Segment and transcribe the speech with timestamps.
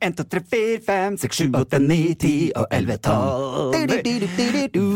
[0.00, 3.74] 1, 2, 3, 4, 5, 6, 7, 8, 9, 10 og 11, 12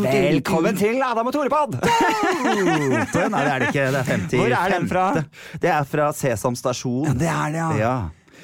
[0.01, 1.77] Velkommen til Adam og Tore-pod!
[1.77, 3.85] Nei, det er det ikke.
[3.93, 4.39] Det er 50.
[4.39, 5.05] Hvor er den fra?
[5.61, 7.05] Det er fra Sesam stasjon.
[7.05, 7.69] Ja, det er det, ja.
[7.83, 7.95] Ja.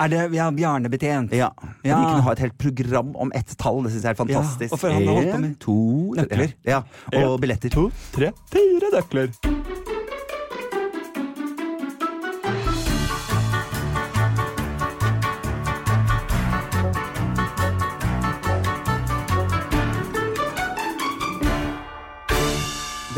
[0.02, 1.34] Er det ja, Bjarne Betjent?
[1.34, 1.50] Ja.
[1.86, 1.98] Ja.
[1.98, 3.84] De kunne ha et helt program om ett tall.
[3.86, 4.70] Det syns jeg er fantastisk.
[4.70, 5.78] Ja, og for han har holdt på med to
[6.18, 6.56] nøkler.
[6.66, 6.80] Ja,
[7.26, 7.70] og billetter.
[7.74, 9.34] To, tre, fire nøkler.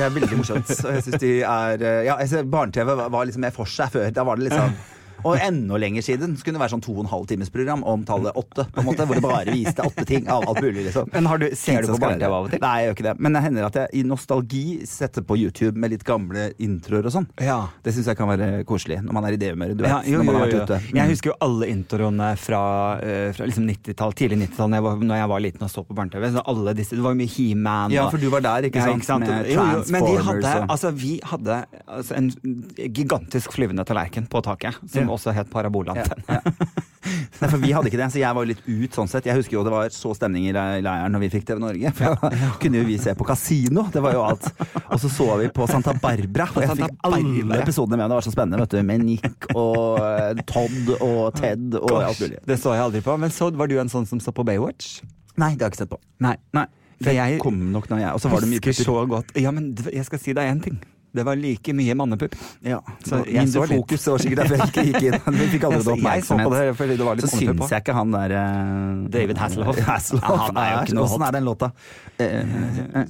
[0.03, 0.71] Er veldig morsomt.
[0.83, 4.09] Og jeg synes de er eh, Ja, jeg Barne-TV var liksom mer for seg før.
[4.15, 4.75] Da var det liksom
[5.23, 7.83] og enda lenger siden så kunne det være sånn to og en halv times program
[7.87, 8.65] om tallet åtte.
[8.73, 10.85] på en måte, Hvor det bare viste åtte ting av alt mulig.
[10.87, 12.59] liksom Men har du, ser du på barne-TV av og til?
[12.63, 13.15] Nei, jeg gjør ikke det.
[13.19, 17.15] Men det hender at jeg i nostalgi setter på YouTube med litt gamle introer og
[17.15, 17.27] sånn.
[17.41, 17.59] Ja.
[17.83, 19.77] Det syns jeg kan være koselig når man er i det humøret.
[19.77, 20.79] Du vet, Ja, jo, når man har vært ute.
[20.89, 20.97] Mm.
[20.99, 22.63] Jeg husker jo alle introene fra,
[23.03, 26.29] eh, fra liksom 90-tall, tidlig 90-tall, når, når jeg var liten og så på barne-TV.
[26.33, 27.91] Det var jo mye He-Man.
[27.93, 29.23] Ja, for du var der, ikke Ja, sant?
[29.23, 32.31] Med Jo, jo, men de hadde, altså, vi hadde altså, en
[32.77, 35.09] gigantisk flyvende tallerken på taket, som.
[35.15, 36.23] Også het parabolantenne.
[36.27, 36.41] Ja.
[37.43, 39.25] Nei, for Vi hadde ikke det, så jeg var jo litt ut sånn sett.
[39.27, 41.91] Jeg husker jo det var så stemning i leiren når vi fikk TV Norge.
[41.97, 44.47] For da kunne jo vi se på kasino, det var jo alt.
[44.85, 46.47] Og så så vi på Santa Barbara.
[46.53, 48.05] Og jeg fikk alle episodene med.
[48.13, 48.79] Det var så spennende, vet du.
[48.87, 52.39] Med Nick og eh, Todd og Ted og alt mulig.
[52.47, 53.17] Det så jeg aldri på.
[53.25, 55.01] Men så var du en sånn som så på Baywatch?
[55.35, 55.99] Nei, det har jeg ikke sett på.
[56.23, 56.37] Nei.
[56.55, 56.67] Nei,
[57.03, 58.85] For jeg kom nok når jeg Og så var det mye putter.
[58.87, 60.79] så godt Ja, men jeg skal si deg én ting.
[61.13, 62.33] Det var like mye mannepupp.
[62.65, 63.81] Ja, Så jeg så Mindre litt.
[63.83, 65.17] fokus, var sikkert derfor jeg ikke gikk inn.
[65.39, 66.47] Vi fikk aldri Jeg jeg på oppmerksomhet.
[66.53, 69.77] det fordi det var litt så syns jeg ikke han der uh, David Hasselhoff.
[69.87, 71.69] Hasselhoff Ja, han er jo ikke noe Åssen er den låta?
[72.17, 73.05] Uh, uh,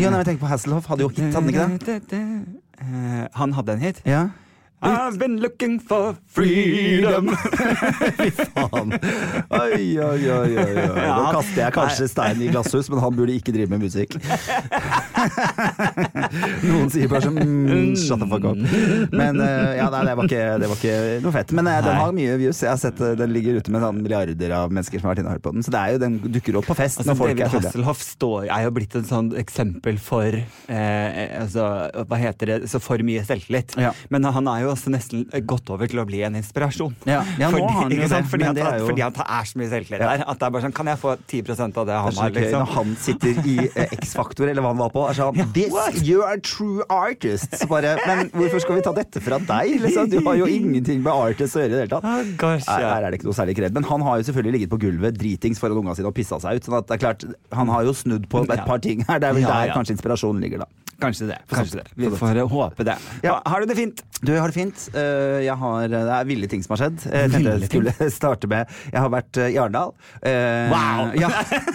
[0.00, 0.88] Jo, nei, men tenk på Hasselhoff.
[0.90, 2.22] Hadde jo hit, hadde han ikke det?
[2.80, 4.00] Eh, Han hadde en hit.
[4.08, 4.22] Ja.
[4.82, 7.28] I've been looking for freedom.
[8.16, 8.94] Fy faen.
[9.52, 10.84] Oi, oi, oi, oi.
[10.96, 14.16] Nå kaster jeg kanskje stein i glasshus, men han burde ikke drive med musikk.
[16.70, 18.56] Noen sier bare sånn mm, Shut the fuck up.
[19.12, 21.52] Men eh, ja, nei, det var ikke, det var ikke noe fett.
[21.58, 22.62] Men eh, den har mye views.
[22.64, 25.24] Jeg har sett eh, Den ligger ute med sånn milliarder av mennesker som har vært
[25.24, 25.66] inne og hørt på den.
[25.66, 27.68] Så det er jo, den dukker opp på fest Altså, når folk David er fulle.
[27.68, 31.68] Hasselhoff står, er jo blitt et sånn eksempel for eh, altså,
[32.08, 32.58] Hva heter det?
[32.72, 33.76] Så for mye selvtillit.
[33.76, 33.92] Ja.
[34.08, 36.94] Men han er jo også nesten gått over til å bli en inspirasjon.
[37.08, 37.20] Ja.
[37.38, 39.26] Ja, nå fordi, har han jo det, Fordi, at, det er jo- fordi at det
[39.26, 40.24] er så mye selvtillit der.
[40.26, 42.30] At det er bare sånn Kan jeg få 10% av det han har?
[42.30, 42.60] Liksom?
[42.60, 46.22] når han sitter i eh, X-Faktor, eller hva han var på, er sånn This, you
[46.26, 47.54] are true artist.
[47.60, 49.80] Så bare, men hvorfor skal vi ta dette fra deg?
[49.84, 50.10] Liksom?
[50.10, 52.04] Du har jo ingenting med artist å gjøre i det hele tatt.
[52.04, 52.94] Ah, gosh, ja.
[52.94, 53.74] Her er det ikke noe særlig kred.
[53.76, 56.60] Men han har jo selvfølgelig ligget på gulvet dritings foran unga sine og pissa seg
[56.60, 56.64] ut.
[56.68, 59.18] sånn at det er klart, Han har jo snudd på et par ting her.
[59.18, 60.66] Det er vel der kanskje inspirasjonen ligger, da.
[61.00, 61.38] Kanskje det.
[61.50, 61.86] Kanskje det.
[61.96, 62.96] Vi får eh, håpe det.
[63.24, 63.38] Ja.
[63.48, 64.02] Har du det fint?
[64.20, 64.82] Du, jeg har det fint.
[64.94, 67.04] Eh, Jeg har, det er ville ting som har skjedd.
[67.08, 69.94] Jeg tenkte jeg skulle starte med Jeg har vært eh, i Arendal.
[70.20, 71.12] Eh, Wow!
[71.18, 71.30] Ja,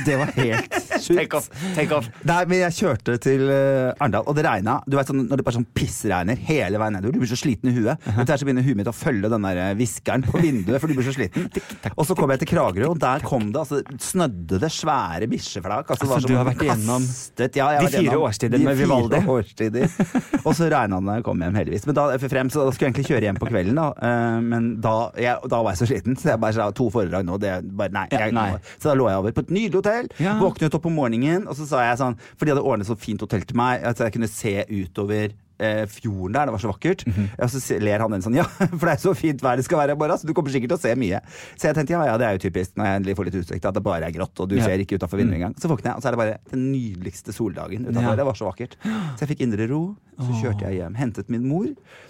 [0.06, 1.18] det var helt sjukt.
[1.18, 1.50] Take off.
[1.76, 2.10] Take off.
[2.28, 4.78] Nei, men jeg kjørte til Arendal, og det regna.
[4.86, 7.16] Du vet sånn, når det bare sånn pissregner hele veien nedover.
[7.18, 7.98] Du blir så sliten i huet.
[8.14, 10.92] Etter hvert så begynner huet mitt å følge den der eh, viskeren på vinduet, for
[10.92, 11.50] du blir så sliten.
[12.00, 15.90] Og så kom jeg til Kragerø, og der kom det altså snødde det svære bikkjeflak.
[15.96, 19.15] Altså, Altså, du har vært igjennom kastet, ja, de fire årstidene med Vivaldi.
[19.16, 19.96] Fire årstider.
[20.44, 21.88] Og så regna det da jeg kom hjem, heldigvis.
[21.90, 23.88] Men da, frem, så da skulle jeg egentlig kjøre hjem på kvelden, da.
[24.10, 27.28] Eh, men da, jeg, da var jeg så sliten, så jeg bare sa to foredrag
[27.28, 28.08] nå, det bare Nei.
[28.12, 28.50] Ja, nei.
[28.76, 30.10] Så da lå jeg over på et nydelig hotell.
[30.20, 30.36] Ja.
[30.42, 33.22] Våknet opp om morgenen, og så sa jeg sånn For de hadde ordnet så fint
[33.24, 36.50] hotell til meg at jeg kunne se utover eh, fjorden der.
[36.50, 37.06] Det var så vakkert.
[37.08, 37.28] Mhm.
[37.40, 38.44] Og så ler han den sånn Ja,
[38.80, 40.76] for det er så fint vær det skal være i morgen, så du kommer sikkert
[40.76, 41.22] til å se mye.
[41.56, 43.66] Så jeg tenkte ja, ja, det er jo typisk når jeg endelig får litt utsikt,
[43.66, 45.56] at det bare er grått, og du ser ikke utafor vinduet engang.
[45.62, 48.16] Så våkner jeg, og så er det bare den nydeligste soldagen utafor.
[48.20, 48.76] Det var så vakkert.
[48.84, 49.84] Så jeg fikk indre ro.
[50.16, 50.94] Så kjørte jeg hjem.
[50.96, 51.66] Hentet min mor.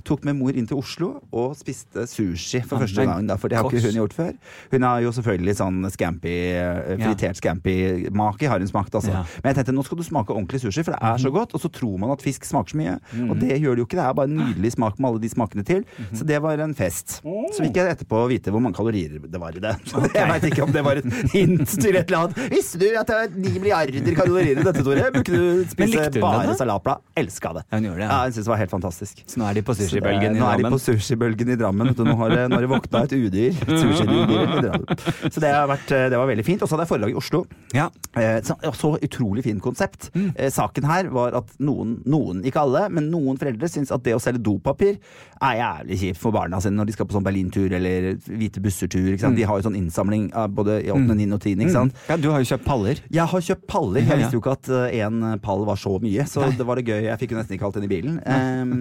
[0.06, 3.25] Tok med mor inn til Oslo og spiste sushi for første gang.
[3.25, 4.33] Da, for det har ikke hun gjort før.
[4.69, 9.23] Hun har jo selvfølgelig sånn scampi, eh, fritert scampi-make har hun smakt, altså.
[9.41, 11.56] Men jeg tenkte nå skal du smake ordentlig sushi, for det er så godt.
[11.57, 12.95] Og så tror man at fisk smaker så mye.
[13.35, 14.00] Og det gjør det jo ikke.
[14.00, 15.84] Det er bare en nydelig smak med alle de smakene til.
[16.16, 17.19] Så det var en fest.
[17.22, 19.75] Så fikk jeg etterpå vite hvor mange kalorier det var i det.
[19.90, 22.42] Så jeg veit ikke om det var et hint til et eller annet.
[22.54, 25.09] Visste du at det var ni milliarder kalorier i dette, Tore?
[25.15, 27.04] Brukte du spise hun bare salapla salatblad?
[27.19, 27.65] Elska det.
[27.69, 28.19] Ja, hun gjorde det, ja.
[28.25, 29.24] Jeg syns det var helt fantastisk.
[29.30, 30.75] Så nå er de på sushibølgen i Nå er de Drammen.
[30.75, 31.94] på sushibølgen i Drammen.
[31.95, 33.59] Nå har nå har våkna et udyr.
[33.65, 34.86] Drammen.
[35.31, 36.62] Så det, har vært, det var veldig fint.
[36.63, 37.44] Og så hadde jeg foredrag i Oslo.
[37.75, 37.89] Ja.
[38.15, 40.09] Eh, Så, utrolig fin konsept.
[40.15, 40.30] Mm.
[40.54, 44.16] saken her var at noen, noen, ikke alle, men noen noen foreldre syns at det
[44.16, 45.00] å selge dopapir
[45.44, 49.18] er jævlig kjipt for barna sine når de skal på sånn Berlintur eller hvite busser-tur.
[49.22, 49.36] sant?
[49.38, 51.27] De har jo sånn innsamling av både i 8., 9.
[51.36, 52.04] og 10., ikke sant.
[52.10, 53.01] Ja, du har jo kjøpt paller.
[53.10, 54.06] Jeg har kjøpt paller.
[54.06, 57.07] Jeg visste jo ikke at én pall var så mye, så det var det gøy.
[57.10, 58.19] Jeg fikk jo nesten ikke alt inn i bilen.
[58.25, 58.74] Um,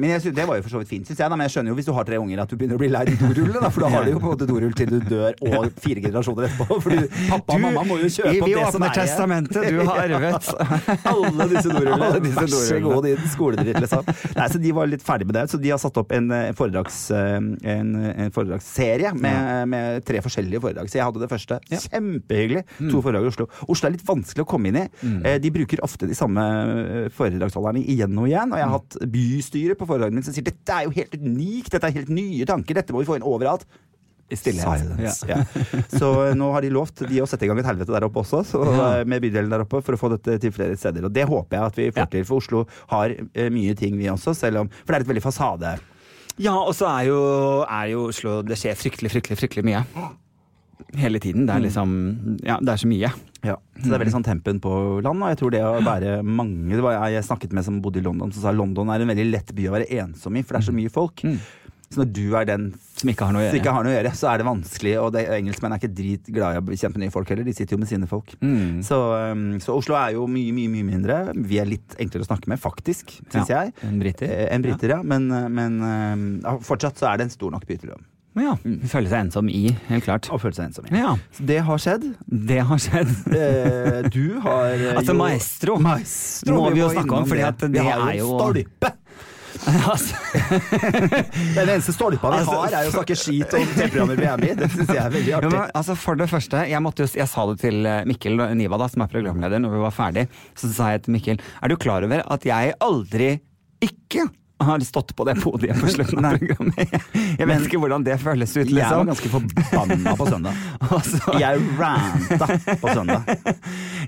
[0.00, 1.26] men jeg synes, det var jo for så vidt fint, syns jeg.
[1.26, 1.36] Da.
[1.36, 3.02] Men jeg skjønner jo hvis du har tre unger at du begynner å bli lei
[3.08, 5.68] de dorullene, for da har du jo på en måte dorull til du dør og
[5.82, 6.80] fire generasjoner etterpå.
[6.86, 7.00] Fordi
[7.32, 9.10] pappa og mamma må jo kjøpe vi opp det som er igjen.
[9.10, 10.50] testamentet du har arvet.
[11.14, 12.22] Alle disse dorullene.
[12.40, 14.36] Vær så god, din skoledritt, liksom.
[14.38, 15.44] Nei, så de var litt ferdig med det.
[15.50, 17.36] Så de har satt opp en, en, foredrags, eh,
[17.74, 20.90] en, en foredragsserie med, med tre forskjellige foredrag.
[20.90, 21.60] Så jeg hadde det første.
[21.70, 22.64] Kjempehyggelig.
[22.78, 23.48] To foredrag i Oslo.
[23.66, 24.86] Oslo er litt vanskelig å komme inn i.
[25.02, 25.20] Mm.
[25.42, 28.54] De bruker ofte de samme eh, foredragsholderne igjen og igjen.
[28.54, 31.72] Og jeg har hatt bystyret på foredragene mine som sier dette er jo helt unikt,
[31.72, 33.66] dette er helt nye tanker, dette må vi få inn overalt.
[34.30, 34.62] I stillhet.
[34.62, 35.26] Silence.
[35.26, 35.42] Ja.
[35.90, 38.22] Så eh, nå har de lovt de å sette i gang et helvete der oppe
[38.22, 41.08] også, så, eh, med bydelen der oppe, for å få dette til flere steder.
[41.08, 44.10] Og det håper jeg at vi får til, for Oslo har eh, mye ting, vi
[44.12, 45.74] også, selv om For det er et veldig fasade.
[46.40, 47.20] Ja, og så er jo,
[47.66, 49.82] er jo Oslo Det skjer fryktelig, fryktelig, fryktelig mye.
[50.96, 51.44] Hele tiden.
[51.46, 51.90] Det er liksom
[52.46, 53.10] Ja, det er så mye.
[53.44, 53.56] Ja.
[53.76, 54.72] Så det er veldig sånn tempen på
[55.04, 58.00] land, og jeg tror det å være mange Det var jeg snakket med som bodde
[58.02, 60.56] i London, som sa London er en veldig lett by å være ensom i, for
[60.56, 61.24] det er så mye folk.
[61.90, 62.68] Så når du er den
[63.00, 63.72] Som ikke har noe å gjøre.
[63.74, 64.92] har noe å gjøre, så er det vanskelig.
[65.02, 67.80] Og det, engelskmenn er ikke dritglade i å bekjempe nye folk heller, de sitter jo
[67.82, 68.30] med sine folk.
[68.38, 68.78] Mm.
[68.86, 68.98] Så,
[69.32, 71.16] um, så Oslo er jo mye, mye mye mindre.
[71.34, 73.74] Vi er litt enklere å snakke med, faktisk, syns Ja, jeg.
[73.88, 74.30] enn briter.
[74.30, 75.00] Eh, Enn briter, ja.
[75.02, 75.80] Men, eh, men
[76.44, 77.98] ja, fortsatt så er det en stor nok by til å
[78.38, 78.54] ja,
[78.86, 80.28] føle seg ensom i, helt klart.
[80.30, 80.94] Og føle seg ensom i.
[80.94, 82.06] Ja, det har skjedd.
[82.30, 83.10] det har skjedd.
[83.40, 87.50] Eh, du har eh, Altså, jo Maestro Maestro må vi jo snakke om, for det,
[87.66, 88.92] det, det er jo- stolpe!
[89.92, 90.16] altså,
[91.54, 94.52] Den eneste stolpa vi Altså, har, er å snakke skit om TV-programmer vi er med
[94.54, 94.56] i.
[94.62, 95.52] Det syns jeg er veldig Ja, artig.
[95.52, 98.88] men, altså for det første, jeg, måtte jeg sa det til eh, Mikkel Niva, da,
[98.92, 100.26] som er programleder, når vi var ferdig.
[100.58, 103.34] Så sa jeg til Mikkel er du klar over at jeg aldri
[103.84, 104.26] ikke
[104.68, 106.94] har stått på det podiet på slutten av programmet.
[107.40, 109.10] Jeg vet ikke hvordan det føles ut, Jeg var liksom.
[109.10, 110.60] ganske forbanna på søndag.
[110.90, 112.46] Altså, Jeg ranta
[112.80, 113.28] på søndag.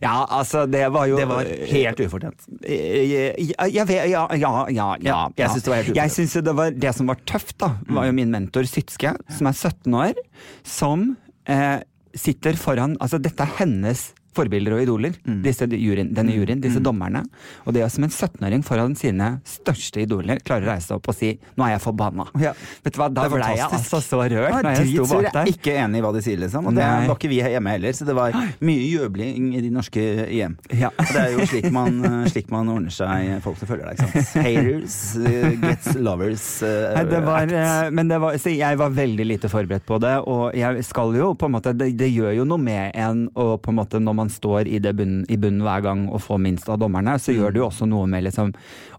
[0.03, 2.49] ja, altså, det var jo Det var helt ufortjent.
[2.63, 3.13] Eh,
[3.53, 4.27] ja, ja, ja,
[4.69, 6.01] ja, ja, jeg synes det var helt ufortjent.
[6.03, 9.49] Jeg synes det, var, det som var tøft, da, var jo min mentor Sytske, som
[9.51, 10.19] er 17 år,
[10.67, 11.13] som
[11.51, 11.79] eh,
[12.19, 15.43] sitter foran Altså, dette er hennes forbilder og idoler, Mm.
[15.45, 17.25] disse juryen, denne juryen, disse dommerne.
[17.67, 21.09] Og det er som en 17-åring foran sine største idoler klarer å reise seg opp
[21.09, 22.27] og si 'nå er jeg forbanna'.
[22.41, 22.53] Ja.
[22.85, 25.29] Vet du hva, da ble jeg altså så rørt når jeg sto bak bak Jeg
[25.29, 25.53] er der.
[25.53, 26.67] ikke enig i hva de sier, liksom.
[26.67, 27.07] Og det Nei.
[27.07, 30.03] var ikke vi hjemme heller, så det var mye jøbling i de norske
[30.33, 30.57] hjem.
[30.73, 30.89] Ja.
[30.99, 34.23] Og det er jo slik man, slik man ordner seg folk som følger deg, ikke
[34.25, 34.45] sant.
[34.45, 36.63] Haters uh, gets lovers.
[36.63, 37.53] uh, Nei, det var, act.
[37.53, 41.15] eh, men det var, så jeg var veldig lite forberedt på det, og jeg skal
[41.15, 44.01] jo på en måte Det, det gjør jo noe med en og på en måte
[44.01, 47.35] når man står i, bunn, i bunnen hver gang og får minst av dommerne, så
[47.35, 48.53] gjør det jo også noe med liksom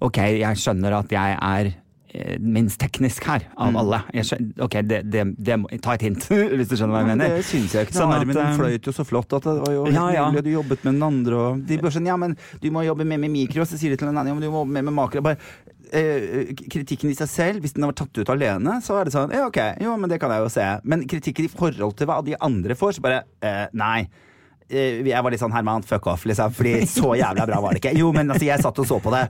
[0.04, 4.02] Ok, jeg skjønner at jeg er eh, minst teknisk her av alle.
[4.18, 6.28] Jeg skjønner, ok, det, det, det må, Ta et hint,
[6.58, 7.38] hvis du skjønner hva jeg Men mener.
[7.38, 7.98] Det syns jeg ikke.
[8.00, 10.26] Sånn Armen din fløyt jo så flott at det var jo Ja, ja.
[10.34, 13.22] du jobbet med den andre, og de bare sånn Ja, men du må jobbe mer
[13.24, 14.98] med mikro, så sier de til den andre ja, men du må jobbe mer med
[14.98, 15.24] makro.
[15.26, 15.40] Bare,
[15.94, 19.34] eh, kritikken i seg selv, hvis den var tatt ut alene, så er det sånn
[19.34, 20.68] Ja, ok, jo, men det kan jeg jo se.
[20.84, 24.06] Men kritikken i forhold til hva de andre får, så bare eh, Nei.
[24.70, 26.54] Eh, Jeg var litt sånn Herman, fuck off, liksom.
[26.56, 27.96] Fordi så jævla bra var det ikke.
[28.00, 29.24] Jo, men altså, jeg satt og så på det.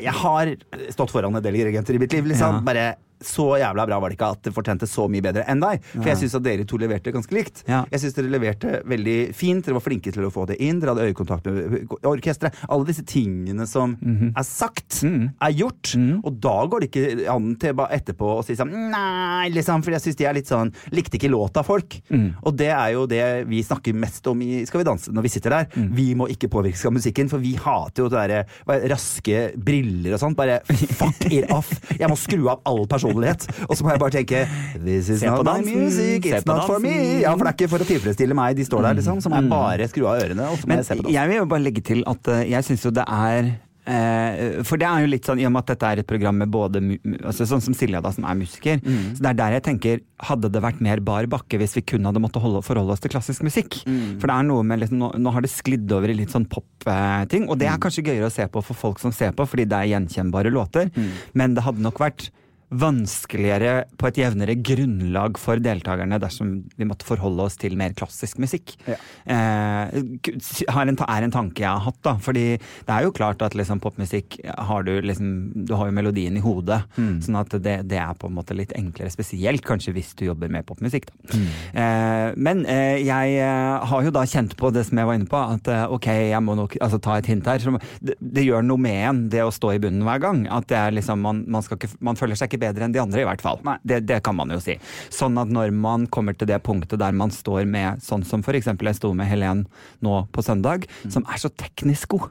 [0.00, 0.54] Jeg har
[0.94, 2.62] stått foran en del dirigenter i mitt liv, liksom.
[2.66, 5.82] Bare så jævla bra var det ikke at det fortjente så mye bedre enn deg.
[5.92, 7.62] For jeg syns at dere to leverte ganske likt.
[7.68, 7.82] Ja.
[7.92, 9.64] Jeg syns dere leverte veldig fint.
[9.66, 10.80] Dere var flinke til å få det inn.
[10.80, 12.56] Dere hadde øyekontakt med orkesteret.
[12.70, 15.92] Alle disse tingene som er sagt, er gjort.
[16.24, 19.84] Og da går det ikke an til bare etterpå å si sånn Nei, liksom.
[19.84, 21.98] For jeg syns de er litt sånn Likte ikke låta, folk.
[22.46, 25.32] Og det er jo det vi snakker mest om i Skal vi danse når vi
[25.32, 25.68] sitter der.
[25.96, 30.22] Vi må ikke påvirkes av musikken, for vi hater jo det derre raske briller og
[30.22, 30.38] sånt.
[30.38, 31.70] Bare fuck it off.
[31.98, 33.46] Jeg må skru av all personlighet.
[33.68, 34.42] Og så må jeg bare tenke
[34.84, 36.94] This is not my music, it's not for me.
[37.24, 39.20] Ja, for det er ikke for å tilfredsstille meg de står der, liksom.
[39.20, 41.16] Så må jeg bare skru av ørene, og så må Men jeg se på dansen.
[41.18, 43.50] jeg vil jo bare legge til at uh, jeg syns jo det er
[43.90, 46.36] eh, for det er jo litt sånn, I og med at dette er et program
[46.38, 46.78] med både
[47.24, 48.78] altså Sånn som Silja, da, som er musiker.
[48.84, 49.16] Mm.
[49.16, 52.04] Så det er der jeg tenker Hadde det vært mer bar bakke hvis vi kun
[52.04, 53.80] hadde måttet holde, forholde oss til klassisk musikk?
[53.88, 54.18] Mm.
[54.20, 56.44] For det er noe med liksom, nå, nå har det sklidd over i litt sånn
[56.50, 57.74] pop-ting, og det Mm.
[57.74, 60.52] er kanskje gøyere å se på for folk som ser på, fordi det er gjenkjennbare
[60.52, 60.90] låter.
[61.34, 62.28] Men det hadde nok vært
[62.70, 68.38] vanskeligere på et jevnere grunnlag for deltakerne dersom vi måtte forholde oss til mer klassisk
[68.42, 68.76] musikk.
[68.86, 68.96] Ja.
[69.26, 72.14] Eh, en, er en tanke jeg har hatt, da.
[72.22, 74.38] Fordi det er jo klart at liksom popmusikk
[74.70, 75.30] har du liksom
[75.66, 76.80] Du har jo melodien i hodet.
[77.24, 79.10] Sånn at det, det er på en måte litt enklere.
[79.12, 81.40] Spesielt kanskje hvis du jobber med popmusikk, da.
[81.74, 85.30] Eh, men eh, jeg eh, har jo da kjent på det som jeg var inne
[85.30, 87.62] på, at eh, ok, jeg må nok altså, ta et hint her.
[88.00, 90.44] Det, det gjør noe med en, det å stå i bunnen hver gang.
[90.52, 93.24] At det er liksom, man, man, ikke, man føler seg ikke bedre enn de andre,
[93.24, 93.58] i hvert fall.
[93.84, 94.76] Det, det kan man jo si.
[95.10, 98.90] Sånn at når man kommer til det punktet der man står med sånn som eksempel
[98.90, 99.64] jeg sto med Helen
[100.04, 102.28] nå på søndag, som er så teknisk god.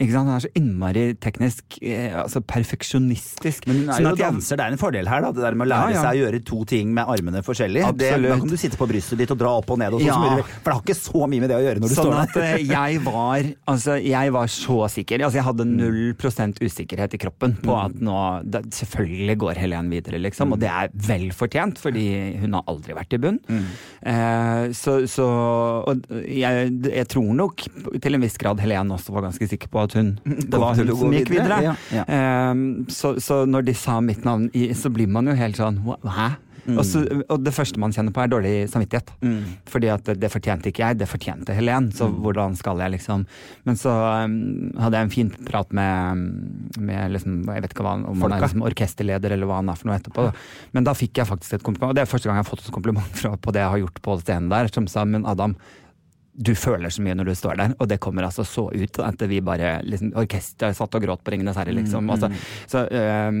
[0.00, 0.26] Ikke sant?
[0.26, 2.40] Hun er så innmari teknisk, eh, altså
[2.90, 3.66] perfeksjonistisk.
[3.70, 5.30] Men hun er Sånn jo at jeg- danser, det er en fordel her, da.
[5.32, 6.02] Det der med å lære Ja, ja.
[6.02, 7.96] seg å gjøre to ting med armene forskjellig.
[7.96, 10.06] Det, da kan du sitte på brystet ditt og dra opp og ned og sånn.
[10.06, 10.42] Ja.
[10.42, 12.34] For det har ikke så mye med det å gjøre når du Sånn står at
[12.34, 12.42] der.
[12.42, 15.22] eh, jeg var Altså, jeg var så sikker.
[15.22, 19.69] Altså, jeg hadde null prosent usikkerhet i kroppen på at nå det, Selvfølgelig går Helen
[19.92, 20.52] videre, liksom.
[20.52, 22.04] Og det er vel fortjent, fordi
[22.42, 23.38] hun har aldri vært i bunn.
[24.02, 25.26] Eh, så, så
[25.86, 27.64] Og jeg, jeg tror nok
[28.02, 30.18] til en viss grad Helen også var ganske sikker på at hun
[30.50, 31.76] Det var hun som gikk videre, videre.
[31.92, 32.04] ja, ja.
[32.06, 32.54] Eh,
[32.92, 35.98] så, så når de sa mitt navn, så blir man jo helt sånn "Hva-
[36.66, 36.76] Hæ?
[36.76, 39.12] Og, så, og det første man kjenner på, er dårlig samvittighet.
[39.70, 41.90] Fordi at det, fortjente ikke jeg, det fortjente Helen.
[41.96, 43.26] Så hvordan skal jeg liksom
[43.66, 43.92] Men så
[44.24, 46.24] um, hadde jeg en fin prat med,
[46.78, 49.80] med liksom, jeg vet ikke hva, om han er liksom orkesterleder eller hva han er
[49.80, 50.28] for noe etterpå.
[50.28, 50.46] Da.
[50.76, 52.66] Men da fikk jeg faktisk et kompliment, og det er første gang jeg har fått
[52.66, 55.56] et kompliment fra, på det jeg har gjort på scenen der, som sa men Adam,
[56.40, 59.20] du føler så mye når du står der, og det kommer altså så ut at
[59.28, 62.08] vi bare liksom, Orkesteret satt og gråt på Ringenes herre, liksom.
[62.14, 62.30] Altså,
[62.70, 62.84] så
[63.28, 63.40] um,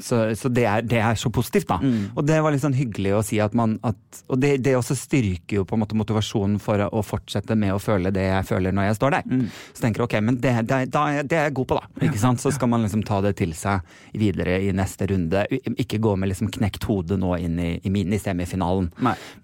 [0.00, 1.76] så, så det, er, det er så positivt, da.
[2.16, 3.98] Og det var litt sånn hyggelig å si at man at,
[4.32, 7.78] Og det, det også styrker jo på en måte motivasjonen for å, fortsette med å
[7.82, 9.28] føle det jeg føler når jeg står der.
[9.76, 12.06] Så tenker jeg ok, men det, det, er- det jeg god på, da.
[12.08, 12.40] Ikke sant?
[12.42, 13.84] Så skal man liksom ta det til seg
[14.18, 15.44] videre i neste runde.
[15.76, 18.90] Ikke gå med liksom knekt hode nå inn i, i, min- i semifinalen,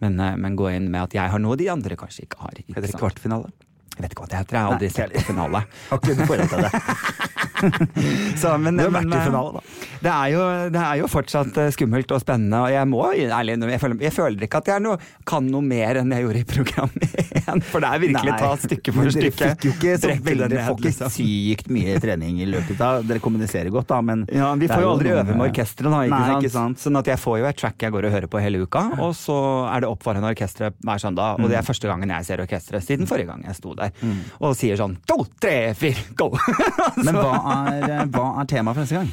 [0.00, 2.53] men, eh, men gå inn med at jeg har noe de andre kanskje ikke har.
[2.62, 3.52] Heter det kvartfinale?
[3.94, 5.61] Jeg vet ikke hva det heter, jeg har aldri Nei, sett finale.
[5.90, 6.70] Har ikke du forhold til det?
[8.40, 9.61] Så, men, Du har men, i eh, finale, da.
[10.04, 10.40] Det er, jo,
[10.75, 14.12] det er jo fortsatt eh, skummelt og spennende, og jeg må ærlig jeg, føler- jeg
[14.12, 16.92] føler ikke at jeg noe, kan noe mer enn jeg gjorde i program
[17.44, 17.62] én.
[17.70, 19.38] For det er virkelig ta stykke for stykke.
[19.38, 21.14] Dere fikk jo ikke så veldig, dere får ikke liksom.
[21.16, 24.90] sykt mye trening i løpet av Dere kommuniserer godt, da, men Ja, Vi får jo
[24.94, 26.02] aldri øve med orkesteret, da.
[26.04, 26.44] Ikke, Nei, sant?
[26.44, 26.82] ikke sant.
[26.84, 29.14] Sånn at jeg får jo et track jeg går og hører på hele uka, og
[29.18, 29.37] så
[29.70, 31.40] er det opp foran orkesteret hver søndag.
[31.40, 33.92] Og det er første gangen jeg ser orkesteret siden forrige gang jeg sto der.
[34.40, 36.30] Og sier sånn to, tre, fire, go!
[37.04, 39.11] Men hva er, eh, hva er temaet for neste gang?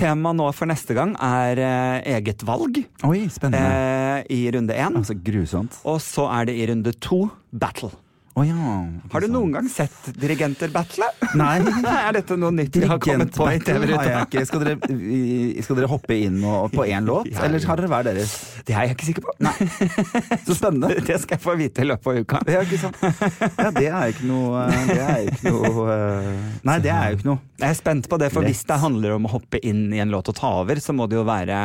[0.00, 3.64] Temaet nå for neste gang er eh, eget valg Oi, spennende.
[3.64, 4.96] eh, i runde én.
[5.00, 5.80] Altså grusomt.
[5.84, 7.90] Og så er det i runde to battle.
[8.38, 8.54] Oh, ja.
[9.12, 11.08] Har du noen gang sett dirigenter battle?
[11.38, 11.56] Nei.
[12.08, 13.46] er dette noe nytt vi har kommet på.
[13.60, 14.76] Skal dere,
[15.62, 18.34] skal dere hoppe inn og, på én låt, eller har dere hver deres?
[18.66, 19.36] Det er jeg ikke sikker på.
[20.46, 20.94] Så spennende.
[21.10, 22.40] Det skal jeg få vite i løpet av uka.
[22.50, 22.98] Ja, ikke sant?
[23.58, 27.08] Ja, det er jo ikke noe Det er jo ikke noe eh, Nei, det er
[27.10, 27.40] jo ikke noe.
[27.60, 30.12] Jeg er spent på det, for hvis det handler om å hoppe inn i en
[30.12, 31.62] låt og ta over, så må det jo være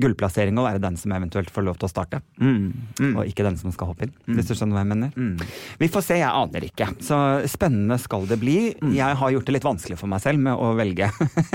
[0.00, 2.20] gullplassering og være den som eventuelt får lov til å starte.
[2.40, 3.12] Mm.
[3.12, 5.46] Og ikke den som skal hoppe inn, hvis du skjønner hva jeg mener.
[5.80, 6.88] Vi får se, jeg aner ikke.
[7.04, 7.18] Så
[7.52, 8.58] spennende skal det bli.
[8.96, 11.08] Jeg har gjort det litt vanskelig for meg selv med å velge,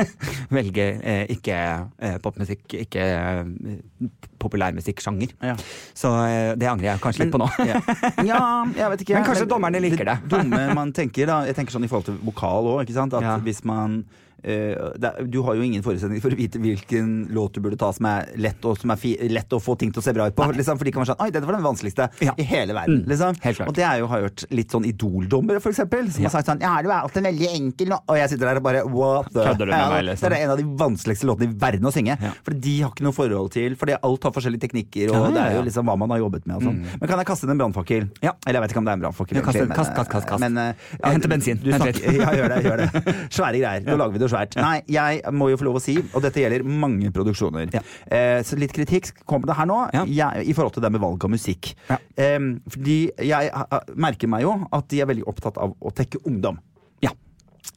[0.58, 1.58] velge eh, ikke
[1.98, 4.10] eh, popmusikk, ikke eh,
[4.42, 5.34] populærmusikksjanger.
[5.44, 5.56] Ja.
[5.98, 7.50] Så eh, det angrer jeg kanskje litt på nå.
[7.72, 7.82] ja.
[8.32, 8.42] ja,
[8.78, 9.18] jeg vet ikke.
[9.18, 10.18] Men kanskje dommerne liker det.
[10.32, 13.16] dumme man tenker, da Jeg tenker sånn i forhold til vokal òg, ikke sant.
[13.18, 13.38] At Ja.
[13.44, 14.02] hvis man
[14.44, 18.30] du har jo ingen forutsetning for å vite hvilken låt du burde ta som er
[18.38, 20.46] lett, og som er lett å få ting til å se bra ut på.
[20.58, 22.34] Liksom, for de kan være sånn Oi, dette var den vanskeligste Ja.
[22.38, 23.04] i hele verden.
[23.04, 23.68] Mm, Liksom.
[23.68, 26.30] Og det er jo, har jeg hørt litt sånn Idol-dommere, for eksempel, som Ja.
[26.30, 28.00] har sagt sånn Ja, du er alltid veldig enkel nå.
[28.08, 30.06] Og jeg sitter der og bare What the Kødder du med hell?
[30.12, 30.30] liksom?
[30.30, 32.18] Det er en av de vanskeligste låtene i verden å synge.
[32.22, 32.32] Ja.
[32.44, 35.56] For de har ikke noe forhold til Fordi alt har forskjellige teknikker, og det er
[35.58, 36.86] jo liksom hva man har jobbet med og sånn.
[37.00, 38.10] Men kan jeg kaste inn en brannfakkel?
[38.22, 38.32] Ja.
[38.46, 39.42] Eller jeg vet ikke om det er en brannfakkel.
[39.44, 40.40] Kast- kast, kast, kast, kast.
[40.40, 41.58] Men, uh, Jeg henter bensin.
[41.62, 42.22] Du Vent snakker, litt.
[42.24, 42.64] ja, gjør det.
[42.66, 43.82] gjør det Svære greier.
[43.86, 44.56] Nå lager vi det svært.
[44.56, 47.82] Nei, jeg må jo få lov å si, og dette gjelder mange produksjoner, Ja.
[48.08, 50.06] eh, så litt kritikk kommer det her nå, Ja.
[50.06, 51.74] jeg, i forhold til det med valg av musikk.
[51.90, 51.98] Ja.
[52.18, 53.52] Eh, fordi jeg
[53.96, 56.58] merker meg jo at de er veldig opptatt av å tekke ungdom.
[57.02, 57.12] Ja.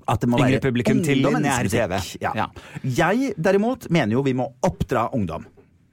[0.08, 2.00] At det må Yngre være publikum til nær TV.
[2.84, 5.46] Jeg derimot mener jo vi må oppdra ungdom.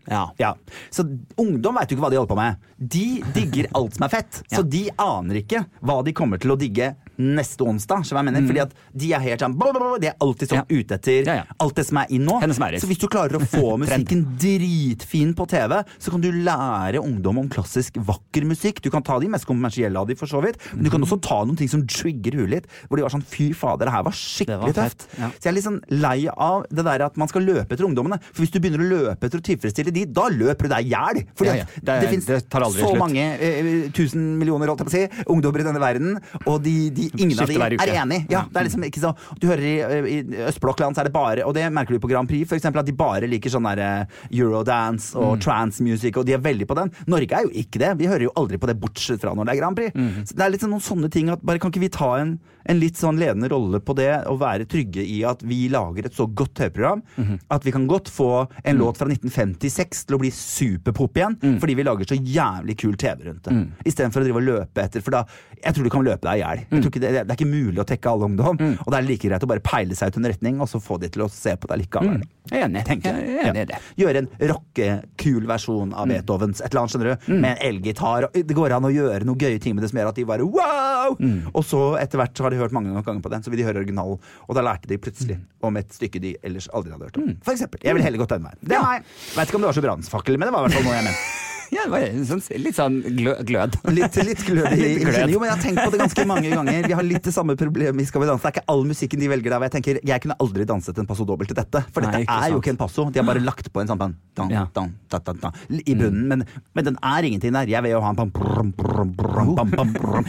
[0.09, 0.29] Ja.
[0.39, 0.53] Ja,
[0.89, 1.03] Så
[1.37, 2.55] ungdom veit jo ikke hva de holder på med.
[2.79, 4.41] De digger alt som er fett.
[4.49, 4.57] Ja.
[4.61, 8.05] Så de aner ikke hva de kommer til å digge neste onsdag.
[8.05, 8.47] som hva jeg mener?
[8.47, 9.57] Fordi at de er helt sånn
[10.01, 10.65] De er alltid sånn Mm.
[10.69, 10.77] Ja.
[10.79, 11.43] ute etter Ja, ja.
[11.59, 12.39] alt det som er inn nå.
[12.79, 17.39] Så hvis du klarer å få musikken dritfin på TV, så kan du lære ungdom
[17.43, 18.81] om klassisk vakker musikk.
[18.81, 21.19] Du kan ta de mest kommersielle av de, for så vidt, men du kan også
[21.21, 22.67] ta noen ting som trigger huet litt.
[22.88, 25.07] Hvor de var sånn fy fader, det her var skikkelig var tøft.
[25.17, 28.19] Så jeg er litt sånn lei av det der at man skal løpe etter ungdommene.
[28.31, 30.93] For hvis du begynner å løpe etter å tilfredsstille de, da løper du deg i
[30.93, 31.24] hjel.
[31.38, 31.57] Fordi.
[31.57, 32.97] Det- det, det fins så slutt.
[33.00, 36.89] mange eh, tusen millioner holdt jeg på å si, ungdommer i denne verden, og de,
[36.89, 37.55] de, ingen av de
[37.87, 38.19] er enig.
[38.31, 39.75] Ja, det er liksom ikke så Du hører i,
[40.17, 42.79] i østblokkland så er det bare Og det merker du på Grand Prix, for eksempel,
[42.81, 44.05] at de bare liker sånn der eh,
[44.41, 45.23] eurodance Mm.
[45.23, 46.91] og trance music, og de er veldig på den.
[47.07, 47.93] Norge er jo ikke det.
[47.99, 49.93] Vi hører jo aldri på det, bortsett fra når det er Grand Prix.
[49.95, 50.25] Mm.
[50.27, 52.33] Så det er litt sånn noen sånne ting at bare kan ikke vi ta en,
[52.67, 56.13] en litt sånn ledende rolle på det, og være trygge i at vi lager et
[56.17, 57.37] så godt TV-program mm.
[57.55, 58.29] at vi kan godt få
[58.63, 58.81] en Mm.
[58.83, 63.23] låt fra 1956 til å bli superpop igjen, fordi vi lager så jævlig kul TV
[63.29, 63.53] rundt det.
[63.55, 63.67] Mm.
[63.87, 65.23] Istedenfor å drive og løpe etter, for da
[65.57, 66.59] Jeg tror du kan løpe deg i hjel.
[66.97, 68.77] Ikke Det, det er ikke mulig å tekke alle ungdom, Mm.
[68.85, 70.99] og det er like greit å bare peile seg ut en retning, og så få
[70.99, 72.21] de til å se på deg likevel.
[72.51, 72.83] Er enig.
[72.85, 73.45] Tenker Jeg jeg.
[73.45, 73.65] enig i Ja.
[73.65, 73.79] det.
[73.97, 77.31] Gjøre en rockekul versjon av Beethovens et eller annet, skjønner du.
[77.33, 77.41] Mm.
[77.41, 78.27] Med en elgitar.
[78.33, 80.45] Det går an å gjøre noen gøye ting med det som gjør at de bare
[80.47, 81.15] wow!
[81.19, 81.51] Mm.
[81.53, 83.63] Og så etter hvert så har de hørt mange ganger på den, så vil de
[83.67, 84.19] høre originalen.
[84.49, 85.45] Og da lærte de plutselig Mm.
[85.63, 87.37] om et stykke de ellers aldri hadde hørt om.
[87.41, 87.79] For eksempel.
[87.83, 88.57] Jeg vil heller gått den veien.
[88.63, 89.03] Det er meg.
[89.35, 91.03] Vet ikke om det var så brannfakkel, men det var i hvert fall noe jeg
[91.03, 91.43] mente.
[91.75, 93.75] Ja, det var sånn, litt sånn glød.
[93.91, 96.88] Litt, litt glød i Litt Jo, men jeg har tenkt på det ganske mange ganger.
[96.88, 98.41] Vi har litt det samme problemet i Skal vi danse.
[98.43, 99.59] Det er ikke all musikken de velger der.
[99.59, 101.83] hvor Jeg tenker, jeg kunne aldri danset en passo dobbelt til dette.
[101.91, 103.07] For dette Nei, er jo ikke en passo.
[103.12, 105.95] De har bare lagt på en sånn dan, dan, dan, dan, da, da, da, i
[105.97, 106.24] bunnen.
[106.31, 106.45] Men,
[106.77, 107.69] men den er ingenting der.
[107.74, 109.53] Jeg vil jo ha en pam, brum, brum, brum.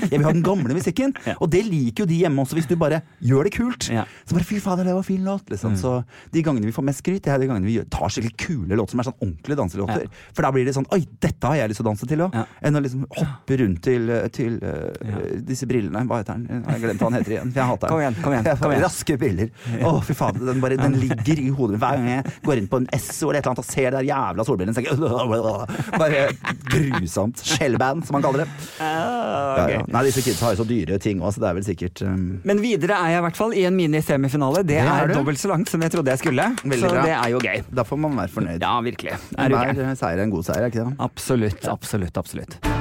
[0.08, 1.14] Jeg vil ha den gamle musikken.
[1.38, 3.88] Og det liker jo de hjemme også, hvis du bare gjør det kult.
[3.88, 5.46] Så bare fy fader, det var fin låt.
[5.52, 5.78] Liksom.
[5.78, 5.98] Så
[6.34, 8.96] de gangene vi får mest skryt, det er de gangene vi tar skikkelig kule låter
[8.96, 10.08] som er sånn ordentlige danselåter.
[10.34, 12.36] For da blir det sånn Oi, dette har jeg lyst til å danse til òg.
[12.38, 12.44] Ja.
[12.68, 16.04] Enn å liksom hoppe rundt til, til uh, disse brillene.
[16.08, 16.48] Hva heter den?
[16.48, 17.52] Jeg har glemt hva han heter igjen.
[17.52, 17.92] For jeg hater den.
[17.94, 18.84] Kom igjen, kom igjen, kom igjen.
[18.86, 19.52] Raske briller.
[19.88, 20.40] Å, fy faen.
[20.48, 23.30] Den, bare, den ligger i hodet mitt hver gang jeg går inn på en SO
[23.30, 24.74] eller et eller annet og ser der jævla solbrillene.
[24.74, 26.24] Så tenker jeg, bare
[26.72, 27.42] grusomt.
[27.44, 28.48] Shellband, som man kaller det.
[28.80, 29.82] Ja, ja.
[29.92, 32.26] Nei, disse kidsa har jo så dyre ting òg, så det er vel sikkert um,
[32.48, 34.62] Men videre er jeg i hvert fall i en mini-semifinale.
[34.66, 36.48] Det, Det er er dobbelt så langt som jeg trodde jeg skulle.
[36.62, 37.04] Veldig så bra.
[37.06, 37.62] det er jo gøy.
[37.80, 38.62] Da får man være fornøyd.
[38.64, 39.16] Ja, virkelig.
[39.38, 40.94] Er Hver seier er en god seier, er ikke det?
[41.18, 42.77] Absolutt, absolutt, absolutt.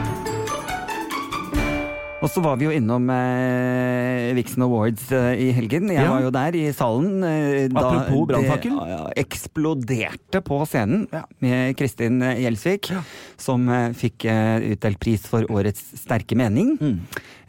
[2.17, 5.85] Og så var vi jo innom eh, Vixen Awards eh, i helgen.
[5.93, 6.09] Jeg Ja.
[6.09, 7.19] var jo der i salen.
[7.23, 8.73] Eh, Apropos det brannfakkel.
[8.89, 11.21] ja, eksploderte på scenen Ja.
[11.39, 12.89] med Kristin Gjelsvik,
[13.37, 16.73] som eh, fikk eh, utdelt pris for Årets sterke mening.
[16.81, 16.99] Mm.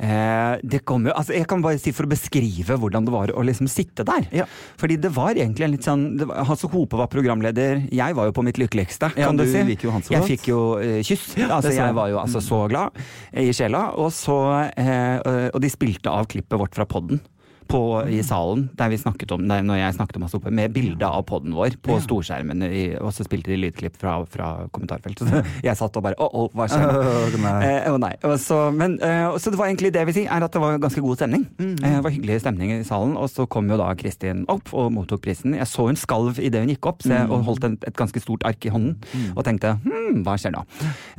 [0.01, 3.29] Eh, det kom jo, altså Jeg kan bare si for å beskrive hvordan det var
[3.33, 4.29] å liksom sitte der.
[4.77, 7.89] Fordi det var egentlig en litt sånn det var, Hasse Hope var programleder.
[7.91, 9.65] Jeg var jo på mitt lykkeligste, kan du, du si.
[9.65, 10.29] jeg godt.
[10.29, 11.39] fikk jo eh, kyss.
[11.49, 11.81] altså, jeg.
[11.81, 12.93] jeg var jo altså så glad
[13.33, 13.95] i sjela.
[13.97, 14.39] Og, så,
[14.77, 17.21] eh, og de spilte av klippet vårt fra podden.
[17.69, 20.73] På, I salen, der vi snakket om, der, når jeg snakket om Hasse Hope, med
[20.73, 22.65] bilde av podden vår på storskjermen.
[22.65, 25.29] I, og så spilte de lydklipp fra, fra kommentarfeltet.
[25.29, 27.55] Så jeg satt og bare Å, oh, hva skjer Oh, nei.
[27.67, 28.13] Eh, oh, nei.
[28.41, 30.81] Så, men, eh, så det var egentlig det jeg vil si, er at det var
[30.81, 31.45] ganske god stemning.
[31.61, 34.91] Eh, det var hyggelig stemning i salen, og så kom jo da Kristin opp og
[34.95, 35.57] mottok prisen.
[35.59, 38.23] Jeg så hun skalv idet hun gikk opp, så jeg, og holdt en, et ganske
[38.25, 38.97] stort ark i hånden,
[39.35, 40.65] og tenkte hm, hva skjer nå?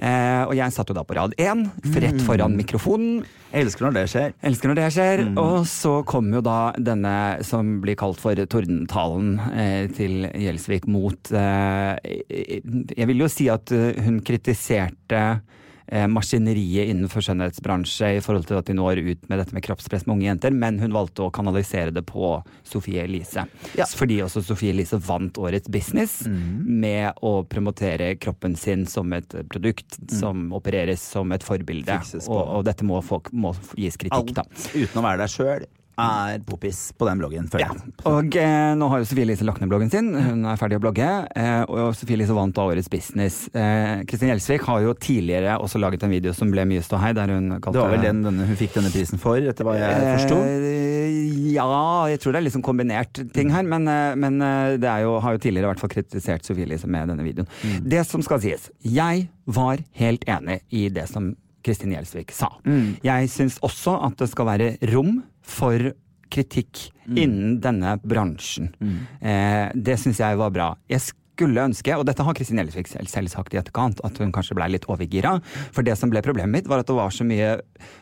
[0.01, 1.67] Eh, og jeg satt jo da på rad én,
[1.99, 3.21] rett foran mikrofonen.
[3.49, 4.33] Jeg elsker når det skjer.
[4.45, 5.23] Elsker når det skjer.
[5.41, 11.31] Og så kom jo da denne som blir kalt for tordentalen eh, til Gjelsvik mot
[11.35, 11.95] eh,
[12.29, 15.21] Jeg vil jo si at eh, hun kritiserte
[15.89, 20.05] eh, maskineriet innenfor skjønnhetsbransje i forhold til at de når ut med dette med kroppspress
[20.07, 22.35] med unge jenter, men hun valgte å kanalisere det på
[22.67, 23.45] Sofie Elise.
[23.79, 23.87] Ja.
[23.89, 29.99] Fordi også Sofie Elise vant Årets business med å promotere kroppen sin som et produkt
[30.13, 31.99] som opereres som et forbilde.
[32.27, 34.47] Og, og dette må folk må gis kritikk, da.
[34.75, 37.69] Uten å være der sjøl er popis på den bloggen, Ja.
[38.09, 40.13] Og eh, nå har jo Sofie Elise lagt ned bloggen sin.
[40.13, 41.07] Hun er ferdig å blogge.
[41.35, 43.41] Eh, og Sofie Elise vant da Årets Business.
[43.53, 47.33] Eh, Kristin Gjelsvik har jo tidligere også laget en video som ble mye ståhei, der
[47.35, 50.05] hun kalte Det var vel den denne, hun fikk denne prisen for, etter hva jeg
[50.19, 50.39] forsto?
[50.45, 51.67] Eh, ja,
[52.11, 53.65] jeg tror det er liksom kombinert ting her.
[53.67, 56.89] Men, eh, men eh, det jo, har jo tidligere i hvert fall kritisert Sofie Elise
[56.89, 57.49] med denne videoen.
[57.63, 57.83] Mm.
[57.89, 58.69] Det som skal sies.
[58.85, 61.33] Jeg var helt enig i det som
[61.65, 62.51] Kristin Gjelsvik sa.
[62.65, 62.99] Mm.
[63.03, 65.91] Jeg syns også at det skal være rom for
[66.29, 67.17] kritikk Mm.
[67.17, 68.67] innen denne bransjen.
[69.19, 70.67] Eh, det syns jeg var bra.
[70.87, 71.01] Jeg
[71.39, 74.67] skulle ønske, og dette har Kristin Gjelsvik selv, sagt i etterkant, at hun kanskje ble
[74.75, 75.37] litt overgira.
[75.75, 77.57] For det som ble problemet mitt, var at det var så mye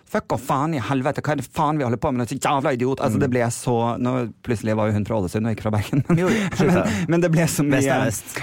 [0.08, 2.72] Fuck og faen i helvete, hva er det faen vi holder på med, så jævla
[2.78, 3.02] idiot!
[3.04, 4.14] Altså, det ble så nå,
[4.46, 6.04] Plutselig var jo hun fra Ålesund og ikke fra Bergen.
[6.08, 6.78] men,
[7.12, 7.98] men det ble så mye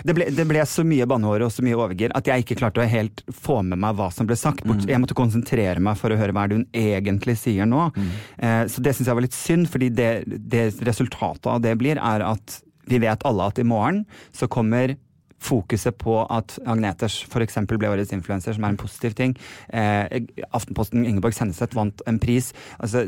[0.04, 2.84] det ble, det ble så mye banneord og så mye overgir at jeg ikke klarte
[2.84, 4.60] å helt få med meg hva som ble sagt.
[4.68, 7.88] Bort, jeg måtte konsentrere meg for å høre hva det hun egentlig sier nå.
[7.96, 8.12] Mm.
[8.44, 11.96] Eh, så det syns jeg var litt synd, fordi det, det resultatet av det blir,
[11.96, 14.96] er at vi vet alle at i morgen så kommer
[15.44, 17.58] fokuset på at Agneters f.eks.
[17.68, 19.34] ble årets influenser, som er en positiv ting.
[19.74, 20.24] Eh,
[20.56, 22.52] Aftenposten Ingeborg Senneset vant en pris.
[22.78, 23.04] Altså,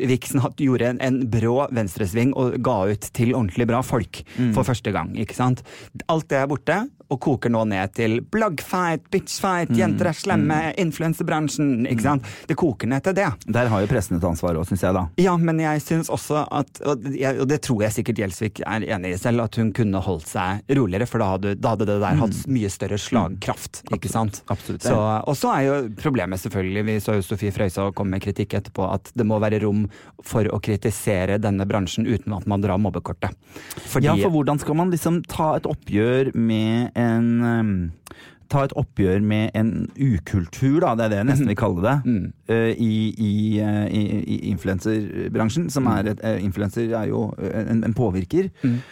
[0.00, 4.54] Vixen gjorde en, en, brå venstresving og ga ut til ordentlig bra folk mm.
[4.56, 5.12] for første gang.
[5.20, 5.64] ikke sant?
[6.08, 9.78] Alt det er borte og koker nå ned til bloggfight, bitchfight, mm.
[9.78, 10.78] jenter er slemme, mm.
[10.84, 11.72] influensebransjen.
[11.90, 12.30] ikke sant?
[12.48, 13.30] Det koker ned til det.
[13.46, 15.06] Der har jo pressen et ansvar òg, syns jeg, da.
[15.22, 18.86] Ja, men jeg syns også at, og, jeg, og det tror jeg sikkert Gjelsvik er
[18.96, 21.98] enig i selv, at hun kunne holdt seg roligere, for da hadde, da hadde det
[22.02, 22.54] der hatt mm.
[22.56, 23.82] mye større slagkraft.
[23.84, 23.98] Mm.
[23.98, 24.42] ikke sant?
[24.52, 24.86] Absolutt.
[24.86, 28.56] Så, og så er jo problemet selvfølgelig, vi så jo Sofie Frøysa komme med kritikk
[28.58, 29.86] etterpå, at det må være rom
[30.24, 33.34] for å kritisere denne bransjen uten at man drar mobbekortet.
[33.90, 37.90] Fordi, ja, for hvordan skal man liksom ta et oppgjør med en
[38.54, 41.94] ta et oppgjør med en ukultur, da, det er det jeg nesten vil kalle det,
[42.04, 42.26] mm.
[42.50, 44.02] uh, i, i, uh, i,
[44.36, 45.70] i influenserbransjen.
[45.74, 48.52] Som er et uh, Influenser er jo en, en påvirker.
[48.64, 48.82] Mm.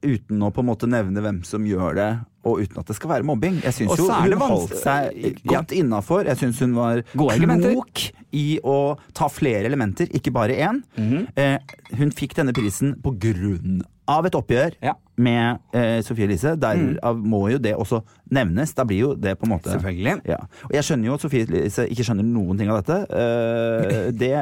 [0.00, 2.08] uten å på en måte nevne hvem som gjør det,
[2.48, 3.58] og uten at det skal være mobbing.
[3.66, 5.82] Jeg syns jo hun holdt seg godt ja.
[5.82, 6.24] innafor.
[6.30, 8.78] Jeg syns hun var klok i å
[9.16, 10.82] ta flere elementer, ikke bare én.
[10.96, 11.68] Mm
[12.00, 14.94] hun fikk denne prisen på grunn av et oppgjør ja.
[15.20, 16.54] med eh, Sofie Elise.
[16.58, 17.28] Derav mm.
[17.30, 18.00] må jo det også
[18.34, 18.72] nevnes.
[18.76, 20.20] Da blir jo det på en måte Selvfølgelig.
[20.28, 20.38] Ja.
[20.68, 22.98] Og jeg skjønner jo at Sofie Elise ikke skjønner noen ting av dette.
[23.10, 24.32] Uh, det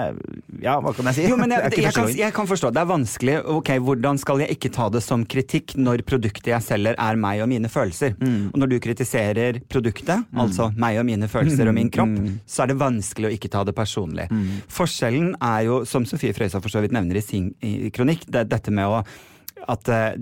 [0.62, 1.26] Ja, hva kan jeg si?
[1.31, 2.72] Jo, men jeg, jeg, kan, jeg, kan, forstå.
[2.74, 3.37] Det er vanskelig.
[3.59, 7.44] Ok, Hvordan skal jeg ikke ta det som kritikk når produktet jeg selger er meg
[7.44, 8.16] og mine følelser?
[8.20, 8.50] Mm.
[8.52, 10.42] Og når du kritiserer produktet, mm.
[10.44, 12.37] altså meg og mine følelser og min kropp, mm.
[12.48, 14.28] så er det vanskelig å ikke ta det personlig.
[14.33, 14.62] Mm.
[14.72, 18.48] Forskjellen er jo, som Sofie Frøysa for så vidt nevner i sin i kronikk, det,
[18.52, 19.02] dette med å
[19.68, 20.16] at, eh,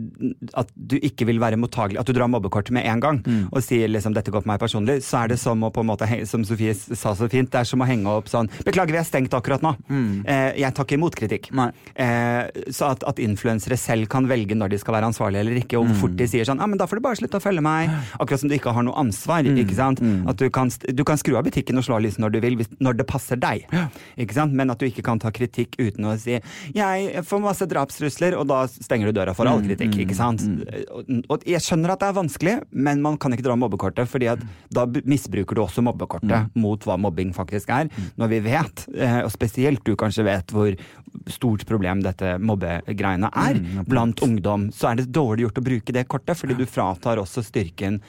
[0.54, 3.48] at, du ikke vil være mottagelig, at du drar mobbekortet med en gang mm.
[3.50, 5.90] og sier liksom 'dette går på meg personlig', så er det som å på en
[5.90, 9.02] måte, som Sofie sa så fint, det er som å henge opp sånn 'beklager, vi
[9.02, 9.74] er stengt akkurat nå'.
[9.88, 10.24] Mm.
[10.26, 11.50] Eh, jeg tar ikke imot kritikk.
[11.52, 15.78] Eh, så at, at influensere selv kan velge når de skal være ansvarlige eller ikke,
[15.78, 15.96] og mm.
[16.00, 18.40] fort de sier sånn 'ja, men da får du bare slutte å følge meg', akkurat
[18.40, 19.44] som du ikke har noe ansvar.
[19.46, 19.60] Mm.
[19.62, 20.00] ikke sant?
[20.00, 20.28] Mm.
[20.28, 22.58] At du kan, du kan, skru av butikken og slå av lyset når du vil,
[22.80, 23.64] når det passer deg.
[24.20, 24.52] ikke sant?
[24.52, 26.40] Men at du ikke kan ta kritikk uten å si
[26.74, 29.94] 'jeg får masse drapstrusler', og da stenger du døra for all mm, kritikk.
[29.94, 30.44] Mm, ikke sant?
[30.46, 31.22] Mm.
[31.32, 34.42] Og jeg skjønner at det er vanskelig, men man kan ikke dra mobbekortet, fordi at
[34.74, 37.90] da misbruker du også mobbekortet mot hva mobbing faktisk er.
[38.20, 40.72] Når vi vet, eh, og spesielt du kanskje vet hvor
[41.32, 46.06] stort problem dette mobbegreiene er blant ungdom, så er det dårlig gjort å bruke det
[46.10, 48.00] kortet, fordi du fratar også styrken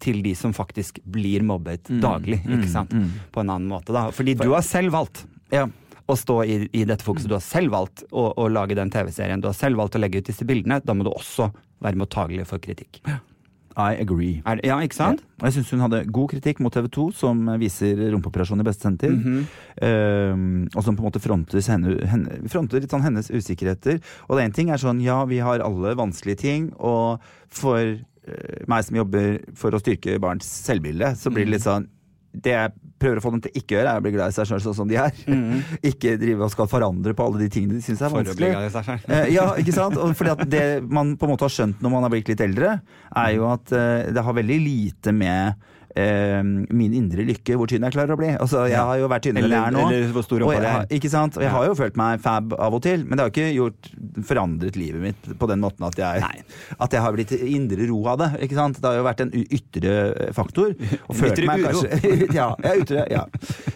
[0.00, 2.94] til de som faktisk blir mobbet daglig, ikke sant?
[3.32, 4.08] På en annen måte, da.
[4.14, 5.26] Fordi du har selv valgt.
[5.52, 5.66] Ja
[6.06, 7.28] å stå i, i, dette fokuset.
[7.30, 9.42] Du har selv valgt å, å lage den TV-serien.
[9.42, 10.80] Du har selv valgt å legge ut disse bildene.
[10.84, 11.50] Da må du også
[11.82, 13.02] være mottagelig for kritikk.
[13.76, 14.38] I agree.
[14.48, 15.20] Er, ja, ikke sant?
[15.36, 15.48] Ja.
[15.48, 19.18] Jeg syns hun hadde god kritikk mot TV 2, som viser rumpeoperasjon i beste sendetid.
[19.18, 19.42] Mm -hmm.
[19.84, 24.00] uh, og som på en måte fronter, henne, henne, fronter litt sånn hennes usikkerheter.
[24.28, 28.64] Og det én ting er sånn, ja, vi har alle vanskelige ting, og for uh,
[28.66, 31.88] meg som jobber for å styrke barns selvbilde, så blir det litt sånn
[32.32, 34.36] det jeg prøver å få dem til ikke å gjøre, er å bli glad i
[34.36, 35.20] seg sjøl sånn som de er.
[35.28, 35.60] Mm.
[35.90, 38.52] ikke drive og skal forandre på alle de tingene de syns er vanskelig.
[39.06, 39.98] Eh, ja, ikke sant?
[40.00, 42.44] Og fordi at det man på en måte har skjønt når man har blitt litt
[42.44, 42.76] eldre,
[43.16, 47.86] er jo at uh, det har veldig lite med eh, min indre lykke, hvor tynn
[47.86, 48.32] jeg klarer å bli.
[48.34, 49.84] Altså, jeg har jo vært tynnere enn jeg er nå.
[49.86, 50.88] Eller hvor stor rumpa jeg, er.
[50.98, 51.38] Ikke sant.
[51.38, 53.90] Og jeg har jo følt meg fab av og til, men det har ikke gjort,
[54.26, 56.44] forandret livet mitt på den måten at jeg,
[56.76, 58.30] at jeg har blitt indre ro av det.
[58.46, 58.80] Ikke sant.
[58.80, 59.96] Det har jo vært en ytre
[60.36, 60.74] faktor.
[61.06, 61.82] Og følt ytre meg uro.
[61.82, 63.24] kanskje Ja, ytre, ja.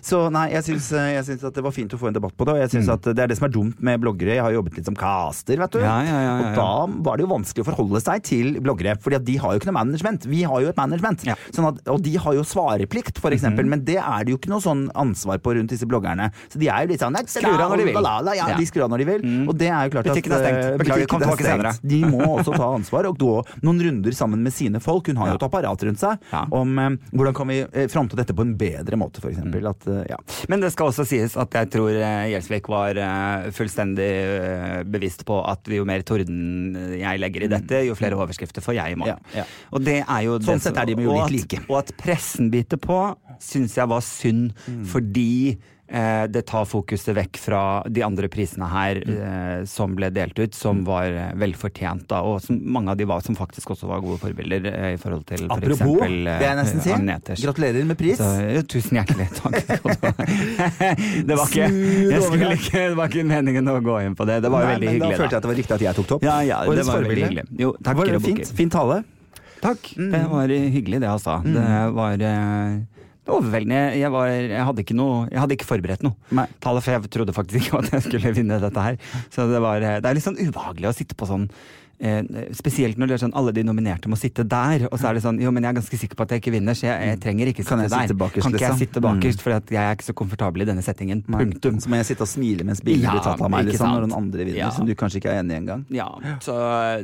[0.05, 2.47] Så nei, jeg syns, jeg syns, at det var fint å få en debatt på
[2.49, 2.95] det, og jeg syns mm.
[2.97, 4.37] at det er det som er dumt med bloggere.
[4.37, 5.81] Jeg har jobbet litt som caster, vet du.
[5.85, 9.19] Ja, ja, ja, og da var det jo vanskelig å forholde seg til bloggere, fordi
[9.21, 10.27] at de har jo ikke noe management.
[10.31, 11.25] Vi har jo et management.
[11.55, 13.71] Sånn at, og de de har jo svareplikt, f.eks., mm -hmm.
[13.71, 16.31] men det er det jo ikke noe sånn ansvar på rundt disse bloggerne.
[16.49, 18.09] Så de er jo litt sånn Skrur av når de vil.
[18.37, 19.25] Ja, de skrur av når de vil.
[19.25, 19.49] Mm.
[19.49, 21.71] Og det er jo klart at Butikken er stengt.
[21.71, 21.81] Eh.
[21.83, 25.09] De må også ta ansvar, og gå noen runder sammen med sine folk.
[25.09, 26.19] Hun har jo et apparat rundt seg
[26.51, 29.39] om um, hvordan kan vi fronte dette på en bedre måte, f.eks.
[29.45, 29.67] Mm.
[29.71, 30.19] At, uh, ja.
[30.49, 32.99] Men det skal også sies at jeg tror Gjelsvik var
[33.53, 34.11] fullstendig
[34.91, 37.55] bevisst på at jo mer torden jeg legger i mm.
[37.55, 39.21] dette, jo flere overskrifter får jeg i morgen.
[39.35, 39.47] Ja, ja.
[39.75, 41.61] Og det er jo sånn sett er de jo litt like.
[41.69, 43.03] Og at pressen biter på
[43.41, 44.51] syns jeg var synd,
[44.91, 45.57] fordi
[45.91, 50.57] eh, det tar fokuset vekk fra de andre prisene her eh, som ble delt ut,
[50.57, 54.03] som var eh, velfortjent, da, og som mange av de var som faktisk også var
[54.05, 56.95] gode forbilder eh, i forhold til for Apropos, eksempel eh, vil jeg nesten si.
[56.97, 57.45] Agneters.
[57.49, 58.21] Gratulerer med pris.
[58.21, 59.57] Så, ja, tusen hjertelig takk.
[61.31, 64.43] det, var ikke, jeg ikke, det var ikke meningen å gå inn på det.
[64.45, 65.15] Det var Nei, veldig hyggelig.
[65.17, 66.29] Da følte jeg at det var riktig at jeg tok det opp.
[66.29, 67.49] Ja, ja, det var veldig hyggelig.
[67.61, 68.53] Jo, takk, Var det fint?
[68.61, 69.01] Fin tale.
[69.61, 69.93] Takk.
[69.97, 71.41] Det var hyggelig, det, altså.
[71.45, 73.81] Det var eh, overveldende.
[73.99, 76.17] Jeg, var, jeg, hadde ikke noe, jeg hadde ikke forberedt noe.
[76.37, 76.47] Nei.
[76.65, 78.99] For jeg trodde faktisk ikke at jeg skulle vinne dette her.
[79.33, 81.80] Så det, var, eh, det er litt sånn ubehagelig å sitte på sånn eh,
[82.57, 85.23] Spesielt når det er sånn alle de nominerte må sitte der, og så er det
[85.25, 87.19] sånn Jo, men jeg er ganske sikker på at jeg ikke vinner, så jeg, jeg
[87.21, 88.07] trenger ikke sitte Kan jeg der.
[88.09, 88.81] sitte bakerst, kan ikke jeg liksom?
[88.87, 91.21] sitte bakerst, for jeg er ikke så komfortabel i denne settingen.
[91.29, 91.77] Punktum.
[91.85, 94.07] Så må jeg sitte og smile mens bildet Ja, blir tatt av meg liksom, når
[94.07, 94.71] noen andre vinner, Ja.
[94.73, 95.85] som du kanskje ikke er enig i engang.
[95.93, 96.09] Ja,
[96.41, 96.57] så,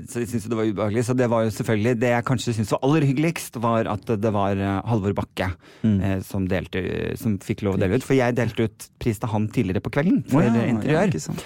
[0.09, 1.05] så jeg syns jo det var ubehagelig.
[1.11, 4.33] Så det var jo selvfølgelig Det jeg kanskje syns var aller hyggeligst, var at det
[4.33, 5.53] var eh, Halvor Bakke
[5.85, 6.01] Mm.
[6.03, 6.81] eh, som, delte,
[7.21, 8.05] som fikk lov å dele ut.
[8.07, 11.13] For jeg delte ut pris til han tidligere på kvelden, for oh, ja, interiør.
[11.15, 11.37] Ja.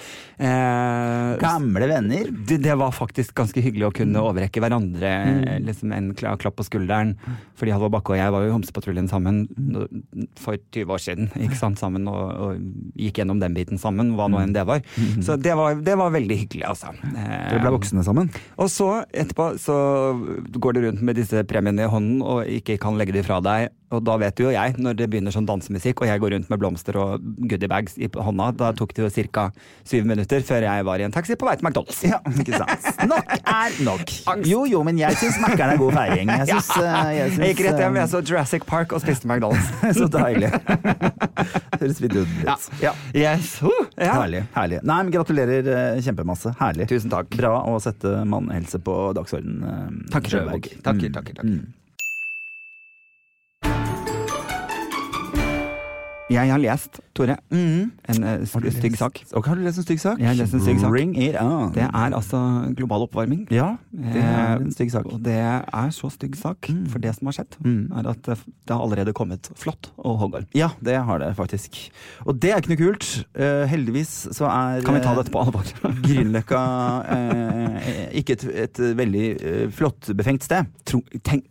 [0.41, 2.31] Eh, Gamle venner.
[2.47, 5.47] det, det var faktisk ganske hyggelig å kunne overrekke hverandre Mm.
[5.47, 7.15] eh, liksom en kla- klapp på skulderen.
[7.59, 9.41] Fordi Halvor Bakke og jeg var jo i Homsepatruljen sammen
[10.39, 11.29] for 20 år siden.
[11.41, 12.61] Ikke sant, sammen og, og
[12.99, 14.81] gikk gjennom den biten sammen, hva nå enn det var.
[15.23, 16.93] Så det var, det var veldig hyggelig, altså.
[17.15, 17.49] Eh, Mm.
[17.51, 18.29] Dere ble voksne sammen.
[18.57, 19.75] og så etterpå så
[20.59, 23.69] går du rundt med disse premiene i hånden og ikke kan legge de fra deg.
[23.91, 26.59] Og da vet jo jeg, når det begynner sånn dansemusikk og jeg går rundt med
[26.61, 29.47] blomster og goodiebags i hånda, da tok det jo ca.
[29.87, 31.99] syv minutter før jeg var i en taxi på vei til McDonald's.
[32.07, 32.87] Ja, ikke sant.
[33.11, 34.13] Nok er nok.
[34.47, 36.31] Jo, jo, men jeg syns Mækkern er god feiring.
[36.31, 37.01] Jeg synes, ja.
[37.17, 39.67] jeg synes, Jeg gikk rett hjem, eh, jeg så Jurassic Park og spiste McDonald's.
[40.01, 40.49] Så deilig.
[41.81, 42.55] Høres vidunderlig Ja.
[42.55, 42.69] ut.
[42.81, 42.93] Ja.
[43.17, 43.57] Yes.
[43.63, 44.13] Uh, ja.
[44.21, 44.43] Herlig.
[44.55, 44.79] herlig.
[44.87, 46.53] Nei, men Gratulerer eh, kjempemasse.
[46.61, 46.87] Herlig.
[46.91, 47.29] Tusen takk.
[47.35, 50.05] Bra å sette mannhelse på dagsordenen.
[50.13, 50.69] Takk, Sjøberg.
[50.71, 51.47] Takk, Takker, takker, takker.
[51.59, 51.80] Mm.
[56.31, 57.91] Jeg har lest, Tore, Mm.
[58.07, 59.19] en uh, st- stygg sak.
[59.35, 60.19] Og har du lest en stygg sak?
[60.21, 60.89] Jeg har lest en stygg sak.
[60.93, 61.73] Bring it on.
[61.75, 62.39] Det er altså
[62.77, 63.47] global oppvarming.
[63.51, 65.05] Ja, det er en stygg sak.
[65.11, 66.85] Og det er så stygg sak, Mm.
[66.89, 67.91] for det som har skjedd, Mm.
[67.97, 70.45] er at det det har allerede kommet flått og hoggorm.
[70.55, 71.89] Ja, det har det faktisk.
[72.25, 73.25] Og det er ikke noe kult.
[73.35, 75.63] Uh, heldigvis så er Kan vi ta eh, dette på alvor?
[76.07, 76.61] Grünerløkka
[77.11, 77.77] uh,
[78.15, 80.65] ikke et, et veldig flott befengt sted.
[80.85, 81.45] Tro, tenk,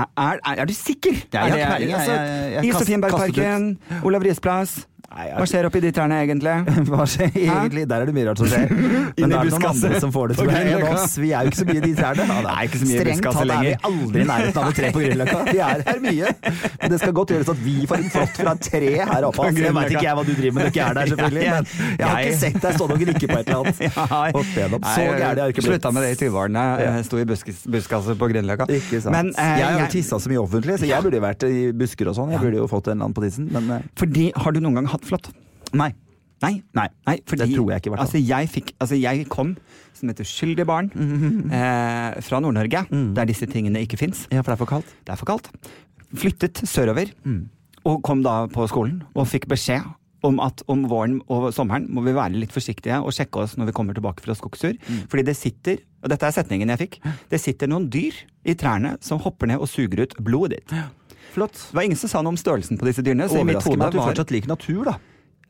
[0.00, 1.10] er, er, er du sikker?
[1.10, 4.86] Det er, Er det- jeg- altså, jeg- jeg I Sofienbergparken, Olav Ries plass.
[5.06, 6.52] Nei, jeg- Hva skjer oppi de trærne egentlig?
[6.90, 7.84] Hva skjer egentlig?
[7.88, 8.72] Der er det mye rart som skjer.
[9.20, 10.50] Men det er noen andre som får det, til.
[10.50, 11.14] enn oss.
[11.22, 12.26] Vi er jo ikke så mye i de trærne.
[12.26, 14.90] Ja, Nei, ikke så mye Strengt tatt er vi aldri i nærheten av et tre
[14.96, 15.38] på Grünerløkka.
[15.46, 16.32] Vi er her mye.
[16.82, 19.46] Men det skal godt gjøres at vi får en flott fra et tre her oppe.
[19.46, 19.62] Altså.
[19.66, 21.46] Jeg veit ikke jeg hva du driver med når du ikke er der, selvfølgelig.
[21.46, 21.70] Men
[22.02, 23.76] jeg har ikke sett deg stå og gnikke på et eller annet.
[23.86, 25.70] Så Nei, gærent har ikke blitt.
[25.70, 26.66] Slutta med det i 20-årene.
[27.06, 28.68] Sto i buskaset på Grünerløkka.
[29.14, 31.62] Men, eh, jeg har jo tissa så mye offentlig, så jeg burde jo vært i
[31.76, 32.34] busker og sånn.
[32.34, 34.80] Jeg burde jo fått en eller annen på tissen, men eh, Fordi, har du noen
[34.80, 35.30] gang hatt
[35.74, 35.92] nei.
[36.42, 36.62] Nei.
[36.74, 36.88] Nei.
[37.06, 38.00] Nei, fordi, Det tror jeg ikke, i hvert.
[38.00, 39.56] Altså, jeg, fikk, altså, jeg kom
[39.94, 40.90] som et uskyldig barn
[41.50, 43.14] eh, fra Nord-Norge, Mm.
[43.14, 44.26] der disse tingene ikke fins.
[44.30, 44.86] Ja, for det er for kaldt.
[45.04, 45.48] Det er for kaldt.
[46.14, 47.48] Flyttet sørover, Mm.
[47.84, 49.82] og kom da på skolen og fikk beskjed
[50.24, 53.66] om at om våren og sommeren må vi være litt forsiktige og sjekke oss når
[53.66, 54.76] vi kommer tilbake fra skogstur.
[54.88, 55.06] Mm.
[55.08, 58.12] Fordi det sitter, og dette er setningen jeg fikk, det sitter noen dyr
[58.44, 60.72] i trærne som hopper ned og suger ut blodet ditt.
[61.36, 61.58] Flott.
[61.70, 63.28] Det var ingen som sa noe om størrelsen på disse dyrene.
[63.30, 64.96] Så i mitt hode at du var fortsatt liker natur, da.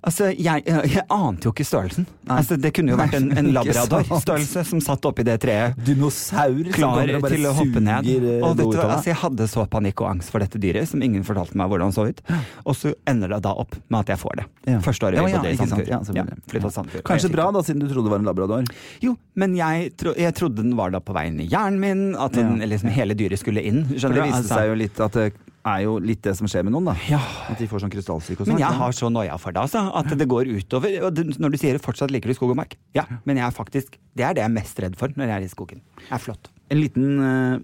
[0.07, 2.05] Altså, jeg, jeg, ante jo ikke størrelsen.
[2.31, 5.75] Altså, det kunne jo vært en, en labrador-størrelse som satt oppi det treet.
[5.83, 8.07] Dinosaur Klar til å hoppe ned.
[8.12, 11.03] eh, Og vet du, altså, jeg hadde så panikk og angst for dette dyret, som
[11.03, 12.22] ingen fortalte meg hvordan så ut.
[12.62, 14.46] Og så ender det da opp med at jeg får det.
[14.77, 14.79] Ja.
[14.85, 15.90] Første året Ja, ja, i Sandfjord.
[15.90, 16.27] Ja, Ja.
[16.66, 18.70] Og Kanskje bra, da, siden du trodde det var en labrador.
[19.03, 22.07] Jo, men jeg, tro, jeg trodde den var da på vei inn i hjernen min,
[22.14, 23.83] at den, liksom, hele dyret skulle inn.
[23.96, 25.29] Skjønner det viste seg jo litt at det
[25.67, 26.95] er jo litt det som skjer med noen, da.
[27.11, 27.21] ja.
[27.51, 28.55] At de får sånn krystallsyke og sånn.
[28.55, 29.83] Men jeg har så noia for det, altså.
[29.99, 30.97] At det går utover.
[31.11, 33.05] Når du sier det fortsatt liker du skog og mark, ja.
[33.27, 35.45] Men jeg er faktisk Det er det jeg er mest redd for når jeg er
[35.45, 35.81] i skogen.
[36.01, 36.53] Det er flott.
[36.73, 37.21] En liten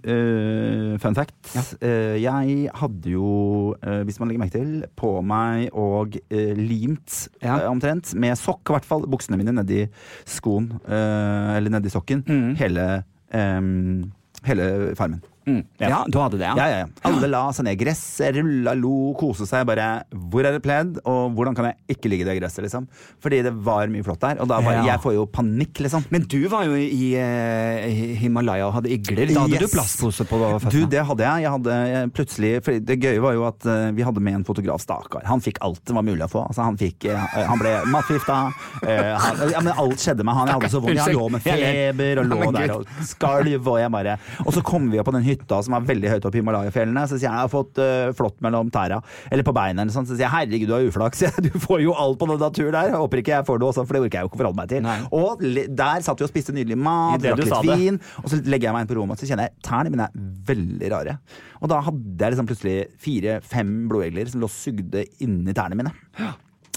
[0.07, 1.35] øh, fun fact.
[1.57, 1.63] Ja.
[1.83, 7.57] Uh, jeg hadde jo, uh, hvis man legger merke til, på meg og limt Ja.
[7.71, 9.87] omtrent, med sokk i hvert fall, buksene mine nedi
[10.29, 12.55] skoen, eller nedi sokken, Mm.
[12.61, 12.87] hele,
[13.35, 14.13] um,
[14.47, 15.23] hele farmen.
[15.47, 15.65] Mm.
[15.81, 16.05] Ja.
[16.09, 16.55] du hadde det, ja?
[16.57, 16.87] Ja, ja, ja.
[17.09, 19.67] Alle la seg ned i gresset, rulla, lo, kose seg.
[19.67, 22.87] Bare 'hvor er det pledd', og 'hvordan kan jeg ikke ligge i det gresset', liksom.
[23.21, 24.41] Fordi det var mye flott der.
[24.41, 24.85] Og da Ja.
[24.85, 26.05] jeg får jo panikk, liksom.
[26.11, 29.27] Men du var jo i, eh, Himalaya og hadde igler.
[29.35, 29.71] Da hadde Yes.
[29.71, 31.43] du plastpose på Du, det hadde jeg.
[31.43, 34.81] jeg hadde plutselig, for Det gøye var jo at eh, vi hadde med en fotograf,
[34.81, 35.25] Stakar.
[35.25, 36.47] Han fikk alt det var mulig å få.
[36.49, 38.53] Altså, han, fikk, eh, han ble matforgifta.
[38.87, 40.47] eh, ja, men alt skjedde med han.
[40.47, 41.07] Jeg hadde så vondt.
[41.07, 43.67] Jeg lå med feber og lå der og skalv.
[43.67, 46.27] Og jeg bare Og så kom vi opp på den hytta som er veldig høyt
[46.29, 47.05] oppe i Himalaya-fjellene.
[47.09, 49.01] Så sier jeg jeg har fått uh, flått mellom tæra,
[49.33, 50.07] eller på beina eller sånn.
[50.09, 51.25] Så sier jeg herregud, du har uflaks.
[51.43, 52.93] Du får jo alt på den naturen der.
[52.93, 54.61] Jeg håper ikke jeg får det også, for det orker jeg jo ikke å forholde
[54.61, 54.85] meg til.
[54.85, 54.99] Nei.
[55.17, 55.43] Og
[55.83, 57.79] der satt vi og spiste nydelig mat, drakk litt det.
[57.81, 60.07] vin, og så legger jeg meg inn på rommet, og så kjenner jeg tærne mine
[60.09, 61.17] er veldig rare.
[61.63, 65.93] Og da hadde jeg liksom plutselig fire-fem blodegler som lå sugde inni tærne mine.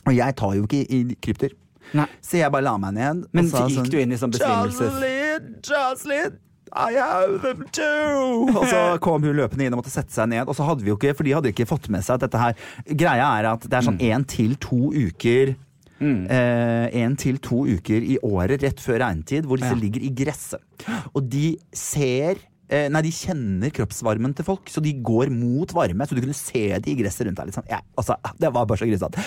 [0.06, 1.56] Og jeg tar jo ikke i krypter.
[1.96, 2.08] Nei.
[2.24, 3.26] Så jeg bare la meg ned.
[3.36, 6.40] Men så gikk du inn i sånn besvimelses- Jocelyn, Jocelyn,
[6.74, 8.50] I have them too!
[8.56, 10.48] Og så kom hun løpende inn og måtte sette seg ned.
[10.50, 12.42] Og så hadde vi jo ikke, for de hadde ikke fått med seg at dette
[12.42, 12.58] her
[12.90, 13.88] Greia er at det er Mm.
[13.92, 15.56] sånn én til to uker
[16.02, 19.80] eh, En til to uker i året rett før regntid hvor disse Ja.
[19.80, 20.86] ligger i gresset.
[21.16, 22.36] Og de ser
[22.70, 26.02] eh, Nei, de kjenner kroppsvarmen til folk, så de går mot varme.
[26.08, 27.52] Så du kunne se de i gresset rundt deg.
[27.52, 27.64] Liksom.
[27.70, 29.22] Ja, altså, det var bare så grisete.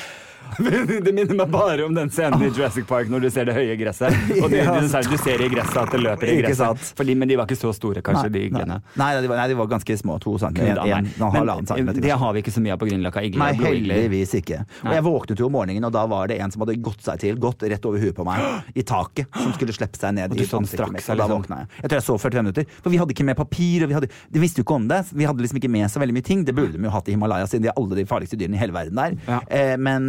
[1.04, 3.76] Det minner meg bare om den scenen i Jurassic Park når du ser det høye
[3.80, 4.14] gresset.
[4.42, 4.74] Og de, Ja.
[4.80, 6.82] du, du ser i gresset at det løper i gresset.
[6.98, 8.78] Fordi, men de var ikke så store, kanskje, de nei, iglene.
[8.98, 10.18] nei, de var, nei, de var ganske små.
[10.22, 10.80] To centimeter.
[10.82, 12.02] En, en, en, halvannen centimeter.
[12.02, 13.22] det har vi ikke så mye av på Grünerløkka.
[13.38, 14.62] Nei, heldigvis ikke.
[14.84, 17.22] Og jeg våknet jo om morgenen, og da var det en som hadde gått seg
[17.22, 20.40] til, gått rett over huet på meg, i taket, som skulle slippe seg ned Og
[20.40, 21.04] du i straks mitt.
[21.06, 21.34] Og da liksom?
[21.36, 21.70] våkna jeg.
[21.82, 22.68] Jeg tror jeg så 45 minutter.
[22.82, 25.02] For vi hadde ikke med papir, og vi hadde, de visste jo ikke om det.
[25.12, 26.44] Vi hadde liksom ikke med så veldig mye ting.
[26.48, 28.62] Det burde de jo hatt i Himalaya, siden de er alle de farligste dyrene i
[28.62, 29.18] hele verden der.
[29.28, 29.40] Ja.
[29.48, 30.08] Eh, men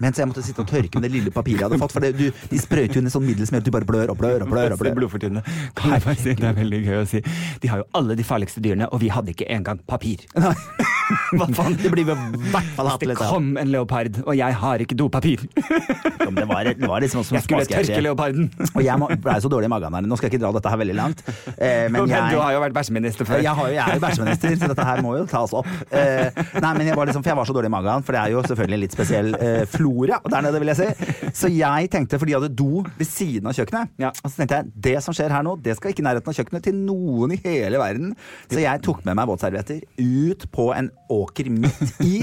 [0.00, 1.92] men så jeg måtte sitte og tørke med det lille papiret jeg hadde fått.
[1.92, 4.12] For det, du, de sprøyter jo ned sånn middel som gjør at du bare blør
[4.14, 4.72] og blør og blør.
[4.72, 5.42] og blør.
[5.78, 7.20] Kan jeg bare si, det er veldig gøy å si.
[7.62, 10.24] De har jo alle de farligste dyrene, og vi hadde ikke engang papir.
[11.36, 11.76] Hva faen?
[11.82, 13.34] Det blir hvert fall hatt litt av.
[13.34, 15.42] kom en leopard, og jeg har ikke dopapir.
[15.52, 18.48] Det var, det var liksom som Jeg skulle tørke leoparden.
[18.72, 20.06] Og jeg må- ble så dårlig i magen her.
[20.08, 21.22] Nå skal jeg ikke dra dette her veldig langt.
[21.58, 23.42] Eh, men jeg, du har jo vært bæsjeminister før.
[23.44, 25.68] jeg, har jeg er jo bæsjeminister, så dette her må jo tas opp.
[25.90, 28.22] Eh, nei, men jeg var liksom, For jeg var så dårlig i magen, for det
[28.22, 31.30] er jo selvfølgelig litt spesiell eh, flora der nede, vil jeg si.
[31.34, 34.12] Så jeg tenkte, for de hadde do ved siden av kjøkkenet, Ja.
[34.22, 36.36] og så tenkte jeg det som skjer her nå, det skal ikke i nærheten av
[36.38, 38.14] kjøkkenet til noen i hele verden.
[38.52, 42.14] Så jeg tok med meg våtservietter ut på en åker midt i,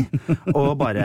[0.55, 1.03] og bare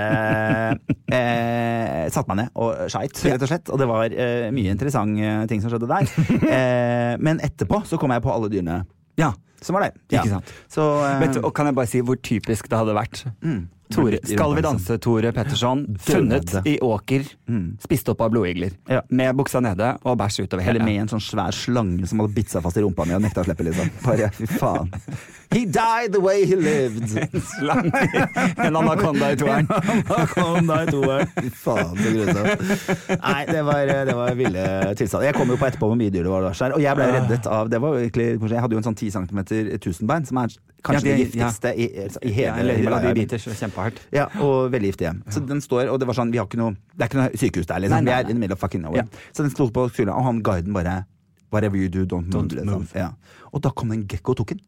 [1.12, 3.72] eh, satte meg ned og skeit, rett og slett.
[3.74, 6.10] Og det var eh, mye interessante ting som skjedde der.
[6.54, 8.80] Eh, men etterpå så kom jeg på alle dyrene
[9.20, 9.32] Ja,
[9.64, 9.94] som var der.
[10.12, 10.50] Ikke sant.
[10.72, 13.24] Så eh, Vet du, og kan jeg bare si hvor typisk det hadde vært?
[13.94, 15.84] Tore, skal vi danse, Tore Petterson.
[16.00, 17.24] Funnet i åker,
[17.82, 18.74] spist opp av blodigler.
[18.90, 19.02] Ja.
[19.08, 20.84] Med buksa nede og bæsj utover Eller hele.
[20.84, 23.44] med en sånn svær slange som hadde bitt seg fast i rumpa mi og nekta
[23.44, 23.90] å slippe, liksom.
[24.04, 24.90] Bare, fy faen.
[25.54, 27.14] He died the way he lived.
[27.22, 28.04] en slange.
[28.58, 29.68] En anakonda i toeren.
[30.16, 31.30] anakonda i toeren.
[31.38, 33.18] Fy faen, så grusomt.
[33.22, 34.66] Nei, det var, det var ville
[34.98, 35.28] tilstander.
[35.30, 37.68] Jeg kom jo på etterpå hvor mye dyr det var og jeg ble reddet av
[37.70, 39.40] Det var egentlig Jeg hadde jo en sånn 10 cm
[39.82, 40.52] tusenbein, som er
[40.84, 41.86] kanskje Ja, det- det giftigste i,
[42.28, 43.14] i hele Ja, eller, og de Himalaya.
[43.14, 43.38] biter
[43.84, 44.04] så.
[44.12, 45.12] Ja, og veldig giftige.
[45.30, 47.40] Så den står, og det var sånn, vi har ikke noe Det er ikke noe
[47.40, 47.96] sykehus der, liksom.
[47.96, 49.04] Nei, nei, Vi er in the middle of fucking nowhere.
[49.04, 49.32] Ja.
[49.32, 51.04] Så den sto på skulderen, og han guiden bare
[51.52, 52.54] Whatever you do, don't, Don't move.
[52.54, 52.66] Liksom.
[52.66, 52.88] move.
[52.98, 53.10] Ja.
[53.52, 54.60] Og da kom en gekko og tok den.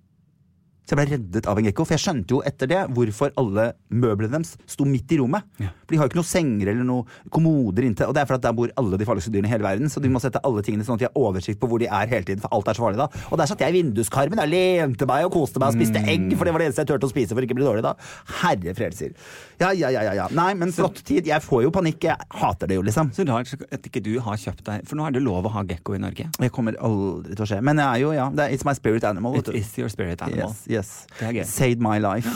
[0.86, 3.72] Så jeg ble reddet av en gekko, for jeg skjønte jo etter det hvorfor alle
[3.90, 5.42] møblene deres sto midt i rommet.
[5.58, 5.72] Ja.
[5.82, 8.46] For de har jo ikke noen senger eller noen kommoder inntil, og det er fordi
[8.46, 10.86] der bor alle de farligste dyrene i hele verden, så de må sette alle tingene
[10.86, 12.86] sånn at de har oversikt på hvor de er hele tiden, for alt er så
[12.86, 13.08] farlig da.
[13.32, 16.28] Og der satt jeg i vinduskarmen og lente meg og koste meg og spiste egg,
[16.38, 17.96] for det var det eneste jeg turte å spise for ikke å bli dårlig da.
[18.44, 19.14] Herre frelser.
[19.58, 20.28] Ja, ja, ja, ja, ja.
[20.36, 21.26] Nei, men flott tid.
[21.26, 22.06] Jeg får jo panikk.
[22.06, 23.10] Jeg hater det jo, liksom.
[23.16, 25.64] Så rart at ikke du har kjøpt deg For nå er det lov å ha
[25.66, 26.28] gekko i Norge.
[26.36, 27.60] Det kommer aldri til å skje.
[27.64, 29.38] Men jeg er jo, ja, it's my spirit animal.
[29.40, 30.52] It is your spirit animal.
[30.52, 30.75] Yes, yes.
[30.82, 31.44] Er.
[31.48, 32.30] Saved my life.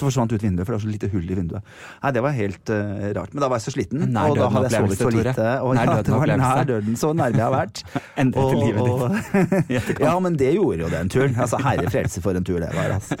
[0.00, 1.70] Så forsvant ut vinduet, for det var så lite hull i vinduet.
[2.02, 3.34] Nei, Det var helt uh, rart.
[3.34, 5.46] Men da var jeg så sliten, og da hadde jeg sovet så lite.
[5.60, 6.98] Og, Nær ja, det var nær døden.
[7.00, 7.82] Så nærme jeg har vært.
[8.22, 10.00] Endret til livet ditt.
[10.06, 11.36] Ja, men det gjorde jo den turen.
[11.36, 12.94] Altså, Herre frelse for en tur det var.
[12.96, 13.18] Altså.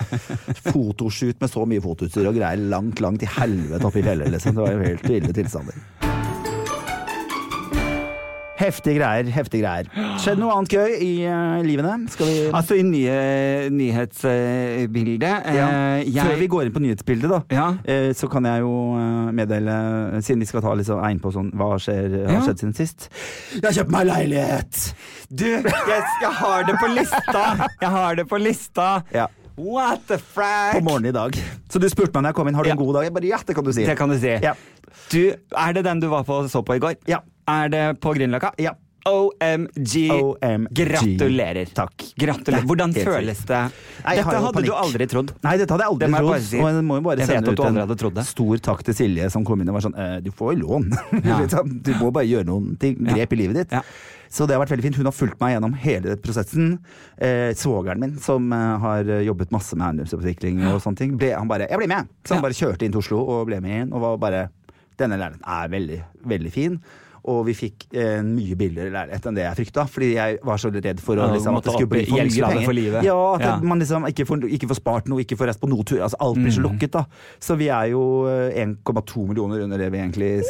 [0.70, 4.56] Fotoshoot med så mye fotoutstyr og greier langt, langt i helvete oppe i fjellet, liksom.
[4.56, 6.09] Det var jo helt ville tilstander.
[8.60, 9.88] Heftige greier, heftige greier.
[10.20, 11.94] Skjedd noe annet gøy i uh, livene?
[12.52, 13.14] Altså i nye
[13.72, 15.24] nyhetsbildet
[15.56, 15.64] ja.
[15.64, 17.68] uh, jeg, Før vi går inn på nyhetsbildet, da, Ja.
[17.80, 18.74] uh, så kan jeg jo
[19.36, 19.74] meddele,
[20.20, 22.44] siden vi skal ta liksom egn på sånn hva skjer, har Ja.
[22.44, 23.08] skjedd siden sist
[23.56, 24.80] Jeg har kjøpt meg leilighet!
[25.30, 27.44] Du, jeg, jeg har det på lista!
[27.80, 28.88] Jeg har det på lista!
[29.14, 29.28] Ja.
[29.60, 30.78] What the frack?
[30.78, 31.36] På morgenen i dag.
[31.68, 33.08] Så du spurte meg når jeg kom inn har du en god dag.
[33.08, 33.84] Jeg bare ja, det kan du si.
[33.84, 34.30] Det kan du si.
[34.40, 34.54] Ja.
[35.12, 36.96] Du, er det den du var på så på i går?
[37.10, 37.20] Ja.
[37.50, 38.54] Er det på Grünerløkka?
[38.62, 38.76] Ja.
[39.08, 39.94] OMG.
[40.12, 40.74] OMG.
[40.76, 41.70] Gratulerer.
[41.74, 42.04] Takk.
[42.20, 42.66] Gratulerer.
[42.68, 43.60] Hvordan det føles det?
[44.04, 45.32] Nei, Dette hadde du aldri trodd.
[45.44, 46.44] Nei, dette hadde jeg aldri Det jeg trodd.
[46.50, 46.60] si.
[46.60, 49.72] Jeg må jo bare sende ut trodd en stor takk til Silje som kom inn
[49.72, 50.90] og var sånn eh, Du får jo lån.
[51.30, 51.40] Ja.
[51.40, 53.16] Liksom, du må bare gjøre noen ting, Ja.
[53.16, 53.72] grep i livet ditt.
[53.80, 53.82] Ja.
[54.30, 54.96] Så det har vært veldig fint.
[55.00, 56.76] Hun har fulgt meg gjennom hele prosessen.
[57.18, 61.48] Eh, Svogeren min, som eh, har jobbet masse med eiendomsutvikling og sånne ting, ble, han
[61.50, 62.46] bare 'Jeg blir med!' Så han Ja.
[62.46, 64.48] bare kjørte inn til Oslo og ble med inn, og var bare
[65.00, 66.78] 'Denne læreren er veldig, veldig fin'.
[67.24, 69.84] Og vi fikk en mye billigere leilighet enn det jeg frykta.
[69.90, 72.28] Fordi jeg var så redd for å, Ja, liksom, at det skulle bli for mye
[72.50, 72.64] penger.
[72.64, 73.02] for livet.
[73.04, 73.56] Ja, at Ja.
[73.60, 76.00] man liksom ikke får, ikke får spart noe, ikke får reist på noe tur.
[76.02, 76.68] Altså, alt blir så Mm.
[76.70, 77.04] lukket, da.
[77.40, 80.42] Så vi er jo eh, 1,2 millioner under det vi egentlig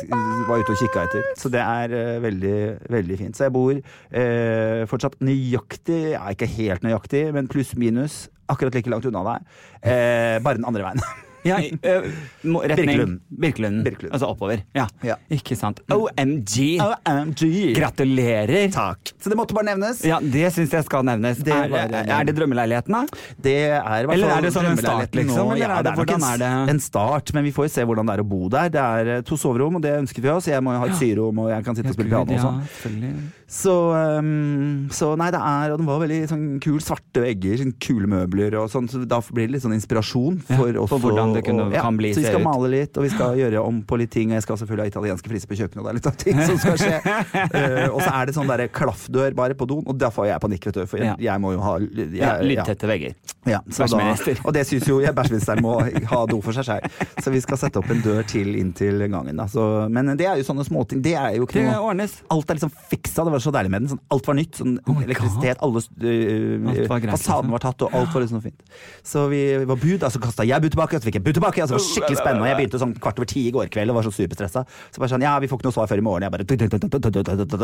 [0.49, 1.23] var ute og kikka etter.
[1.37, 3.35] Så det er uh, veldig, veldig fint.
[3.37, 8.29] Så jeg bor uh, fortsatt nøyaktig, ja, ikke helt nøyaktig, men pluss-minus.
[8.51, 9.45] Akkurat like langt unna deg.
[9.83, 11.01] Eh, bare den andre veien.
[11.45, 12.07] Ja, øh,
[12.45, 13.21] Birkelund.
[13.31, 13.85] Birkelund.
[13.85, 14.13] Birkelund.
[14.13, 14.61] Altså oppover.
[14.77, 14.87] Ja.
[15.07, 15.15] Ja.
[15.33, 15.81] Ikke sant.
[15.91, 16.81] OMG!
[16.85, 17.75] OMG!
[17.77, 18.71] Gratulerer!
[18.75, 19.13] Takk.
[19.21, 20.03] Så det måtte bare nevnes.
[20.05, 21.41] Ja, det syns jeg skal nevnes.
[21.47, 23.03] Det er, var- er det drømmeleiligheten, da?
[23.41, 25.53] Det er i Eller er det sånn en start, liksom, nå.
[25.57, 26.71] eller Ja, er det- det er nok en, er det?
[26.75, 28.69] en start, men vi får jo se hvordan det er å bo der.
[28.69, 30.47] Det er eh, to soverom, og det ønsket vi oss.
[30.47, 33.33] Jeg må jo ha et syrom, og jeg kan sitte og spille piano og sånn.
[33.51, 33.73] Så,
[34.21, 38.07] um, så nei, det er Og den var veldig sånn kul, svarte vegger, sånn kule
[38.07, 41.43] møbler og sånn, så da blir det litt sånn inspirasjon Ja, for for hvordan det
[41.49, 42.47] kunne- og, ja, kan bli, Så vi skal ut.
[42.47, 44.93] male litt, og vi skal gjøre om på litt ting, og jeg skal selvfølgelig ha
[44.95, 46.95] italienske fliser på kjøkkenet, og det er litt av ting som skal skje.
[47.03, 50.41] uh, og så er det sånn derre klaffdør bare på doen, og da får jeg
[50.47, 51.17] panikk, vet du, for jeg, Ja.
[51.19, 52.47] jeg må jo ha jeg.
[52.47, 53.15] Lydtette vegger.
[53.49, 54.11] Ja, så da,
[54.45, 57.07] og det syns jo jeg bæsjministeren må ha do for seg sjøl.
[57.25, 59.39] Så vi skal sette opp en dør til inn til gangen.
[59.41, 59.47] Da.
[59.49, 61.01] Så, men det er jo sånne småting.
[61.05, 62.19] Det er jo ikke noe ordnes.
[62.35, 63.93] Alt er liksom fiksa, det var så deilig med den.
[63.95, 64.61] Sånn, alt var nytt.
[64.61, 67.55] Sånn, Oh elektrisitet, alle øh, var greit, Fasaden liksom.
[67.55, 68.77] var tatt, og alt var liksom fint.
[69.07, 71.65] Så vi var bud, altså kasta jeg bud tilbake, og så fikk jeg bud tilbake.
[71.65, 72.45] Altså, det var skikkelig spennende.
[72.45, 74.67] Og jeg begynte sånn kvart over ti i går kveld og var så superstressa.
[74.93, 76.29] Så bare sånn, ja, vi får ikke noe svar før i morgen.
[76.29, 76.45] Jeg bare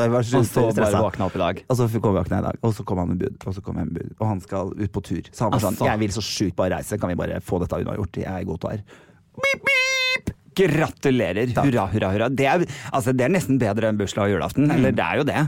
[0.06, 0.40] Jeg var så
[1.68, 1.84] Og så.
[1.84, 2.24] Og så kom jeg
[2.62, 3.38] og så med bud.
[3.44, 4.14] Og så kom jeg med bud.
[4.20, 5.32] Og han skal ut på tur.
[5.32, 5.88] Så var sånn.
[5.90, 8.16] Jeg vil så sjukt bare reise, kan vi bare få dette unnagjort?
[8.22, 8.78] Jeg er i god tår.
[10.56, 11.52] Gratulerer.
[11.52, 11.66] Takk.
[11.68, 12.28] Hurra, hurra, hurra.
[12.32, 14.70] Det er, altså, det er nesten bedre enn bursdag og julaften.
[14.72, 15.42] Eller det er jo det.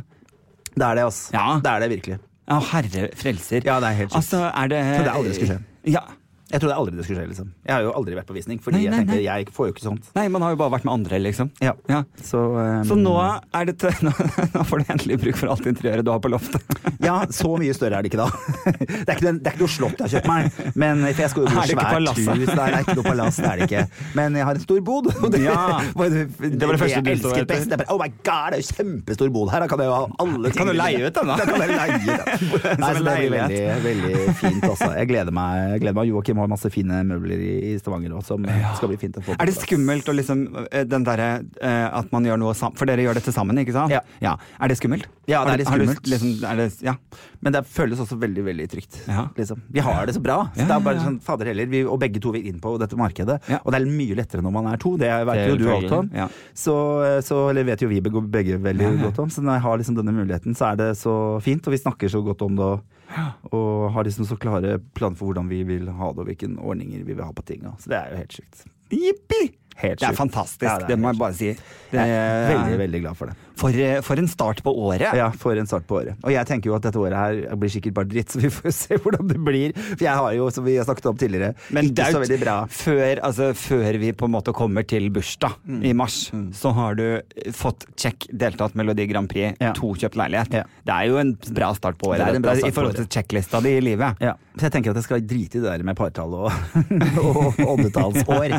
[0.75, 1.33] Det er det, altså.
[1.33, 1.47] Ja.
[1.65, 2.19] Det er det virkelig.
[2.49, 3.65] Ja, herre frelser.
[3.65, 4.19] Ja, det er helt sjukt.
[4.21, 5.61] Altså, er det er aldri skulle skje.
[5.95, 6.05] Ja.
[6.49, 7.49] Jeg trodde aldri det skulle skje, liksom.
[7.69, 9.25] Jeg har jo aldri vært på visning, fordi Nei, nei, jeg tenkte nei.
[9.29, 10.07] jeg får jo ikke sånt.
[10.17, 11.51] Nei, man har jo bare vært med andre, liksom.
[11.61, 11.75] Ja.
[11.93, 11.99] Ja.
[12.25, 13.75] Så, um, Så nå er det
[14.07, 14.13] nå,
[14.55, 16.65] nå får du endelig bruk for alt interiøret du har på loftet.
[17.09, 18.27] Ja, så mye større er det ikke da.
[18.89, 20.73] Det er ikke, det er ikke noe slott jeg har kjøpt meg.
[20.83, 22.49] Men, for jeg skal jo bo i svært hus.
[22.49, 23.85] Der, det er ikke noe palass, det er det ikke.
[24.19, 25.09] Men jeg har en stor bod.
[25.33, 25.55] Det, Ja.
[25.95, 26.25] var det,
[26.59, 27.63] Det var det første du så etter.
[27.63, 29.63] er bare, oh my god, det er jo kjempestor bod her.
[29.65, 30.59] Da kan jeg jo ha alle ting.
[30.59, 31.37] Kan du leie ut den, da?
[31.39, 32.83] Da kan jeg leie ut den.
[32.83, 34.91] Nei, så det blir veldig, veldig fint, altså.
[34.99, 35.63] Jeg gleder meg.
[35.77, 36.13] Jeg gleder meg.
[36.13, 38.45] Joakim har masse fine møbler i, i Stavanger òg, som
[38.79, 41.29] skal bli fint å få på Er det skummelt å liksom eh, den derre
[41.61, 43.95] eh, at man gjør noe sammen For dere gjør dette sammen, ikke sant?
[43.95, 44.35] Ja.
[44.59, 45.09] Er det skummelt?
[45.29, 46.03] Ja, det er litt skummelt.
[46.05, 46.95] du liksom, er det, ja.
[47.45, 49.01] Men det føles også veldig veldig trygt.
[49.07, 49.27] Ja.
[49.37, 49.61] Liksom.
[49.75, 50.39] Vi har det så bra.
[50.55, 51.07] Så Ja, det er bare ja, ja.
[51.11, 53.39] sånn, fader heller, vi, Og begge to vil inn på dette markedet.
[53.51, 53.61] Ja.
[53.65, 54.95] Og det er mye lettere når man er to.
[55.01, 56.09] Det vet jo du alt om.
[56.17, 56.29] ja.
[56.57, 56.75] Så,
[57.25, 59.03] så eller vet jo vi begge, veldig Ja, ja.
[59.07, 59.31] godt om.
[59.31, 61.15] Så når jeg har liksom denne muligheten, så er det så
[61.45, 61.67] fint.
[61.69, 62.65] Og vi snakker så godt om det.
[62.65, 62.98] Og,
[63.53, 67.05] og har liksom så klare planer for hvordan vi vil ha det, og hvilke ordninger
[67.05, 67.65] vi vil ha på ting.
[67.81, 68.67] Så det er jo helt sjukt.
[68.93, 69.43] Jippi!
[69.79, 71.53] Helt Det er fantastisk, Ja, det, må jeg bare si.
[71.93, 73.37] Det, Jeg er veldig, veldig glad for det.
[73.59, 75.09] For, eh, for en start på året.
[75.19, 76.15] Ja, for en start på året.
[76.23, 78.71] Og jeg tenker jo at dette året her blir sikkert bare dritt, så vi får
[78.77, 79.75] se hvordan det blir.
[79.91, 82.57] For jeg har jo, som vi har snakket om tidligere, Men ikke så veldig bra.
[82.71, 85.83] Før, altså, før vi på en måte kommer til bursdag Mm.
[85.85, 87.05] i mars, så har du
[87.53, 89.73] fått check deltatt Melodi Grand Prix, Ja.
[89.77, 90.53] to kjøpt leilighet.
[90.55, 90.63] Ja.
[90.87, 92.23] Det er jo en bra start på året.
[92.25, 94.17] Det er en bra start I forhold til checklista di i livet.
[94.23, 96.53] Ja, så jeg tenker at jeg skal drite i det der med partall og,
[97.29, 98.55] og oddetallsår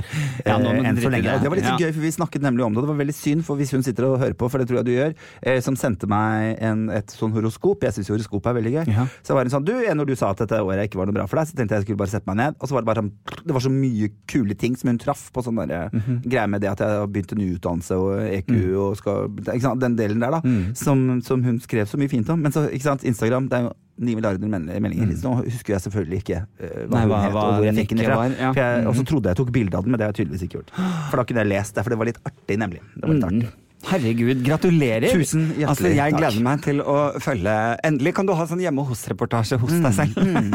[0.46, 1.24] Ja, nå eh, du enn så lenge.
[1.30, 1.42] det.
[1.44, 2.84] Det var litt gøy, for vi snakket nemlig om det.
[2.86, 4.89] Det var veldig synd, for hvis hun sitter og hører på, for det tror jeg
[4.90, 5.14] du gjør,
[5.44, 7.86] eh, som sendte meg en, et sånn horoskop.
[7.88, 8.88] Jeg syns horoskop er veldig gøy.
[8.96, 9.06] Ja.
[9.24, 11.28] Så var det sånn, du, når du sa at dette året ikke var noe bra
[11.30, 12.56] for deg, så tenkte jeg jeg skulle bare sette meg ned.
[12.60, 13.12] Og så var det bare sånn,
[13.46, 16.22] det var så mye kule ting som hun traff på sånne der, -hmm.
[16.28, 18.78] greier med det at jeg har begynt en ny utdannelse og EQ Mm.
[18.80, 20.42] og skal ikke sant, Den delen der, da.
[20.74, 22.42] Som, som hun skrev så mye fint om.
[22.42, 25.06] Men så, ikke sant, Instagram, det er jo 9 milliarder meldinger.
[25.12, 25.22] Mm.
[25.24, 27.90] nå husker jeg selvfølgelig ikke uh, hva Nei, hun het hva og hvor jeg fikk
[27.98, 28.16] den fra.
[28.16, 28.52] var, ja.
[28.54, 29.06] Jeg, Og så Mhm.
[29.12, 30.72] trodde jeg tok bilde av den, men det har jeg tydeligvis ikke gjort.
[31.10, 32.80] For da kunne jeg lest det, for det var litt artig, nemlig.
[32.96, 33.40] Det var litt Mm.
[33.42, 33.50] artig.
[33.88, 35.08] Herregud, gratulerer!
[35.16, 36.20] Tusen hjertelig altså, jeg takk.
[36.20, 37.54] gleder meg til å følge
[37.88, 40.18] Endelig kan du ha sånn hjemme hos-reportasje hos deg selv.
[40.20, 40.50] Mm.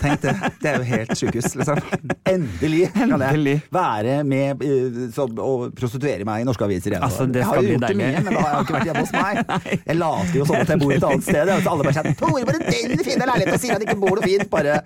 [0.00, 0.32] Tenk det.
[0.62, 1.82] Det er jo helt sjukehus, liksom.
[2.32, 4.64] Endelig kan jeg være med
[5.14, 7.04] så, og prostituere meg i norske aviser igjen.
[7.04, 9.04] Altså, det jeg har jo gjort det mye, men da har jeg ikke vært hjemme
[9.04, 9.40] hos meg.
[9.92, 11.50] Jeg later jo sånn at jeg bor et annet sted.
[11.62, 14.48] Så alle bare sier 'Tore, bare den fine leiligheten', sier at ikke bor noe fint.
[14.52, 14.78] Bare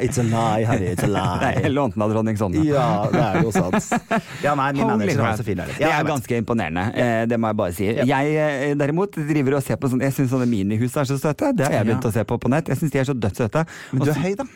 [0.00, 0.88] It's a lie, Harry.
[0.94, 1.62] It's a Nei, lie.
[1.66, 2.62] jeg lånte den av dronning Sonja.
[2.64, 3.90] Ja, det er jo sant.
[4.44, 5.82] Ja, nei, min manager har så fin leilighet.
[5.82, 7.88] Det er ganske imponerende, eh, det må jeg bare si.
[7.90, 8.06] Ja.
[8.16, 8.38] Jeg
[8.70, 11.52] eh, derimot driver og ser på sånn Jeg syns sånne minihus er så søte.
[11.56, 12.72] Det har jeg begynt å se på på nett.
[12.72, 13.66] Jeg syns de er så dødssøte.
[13.92, 14.48] Men du er høy, da.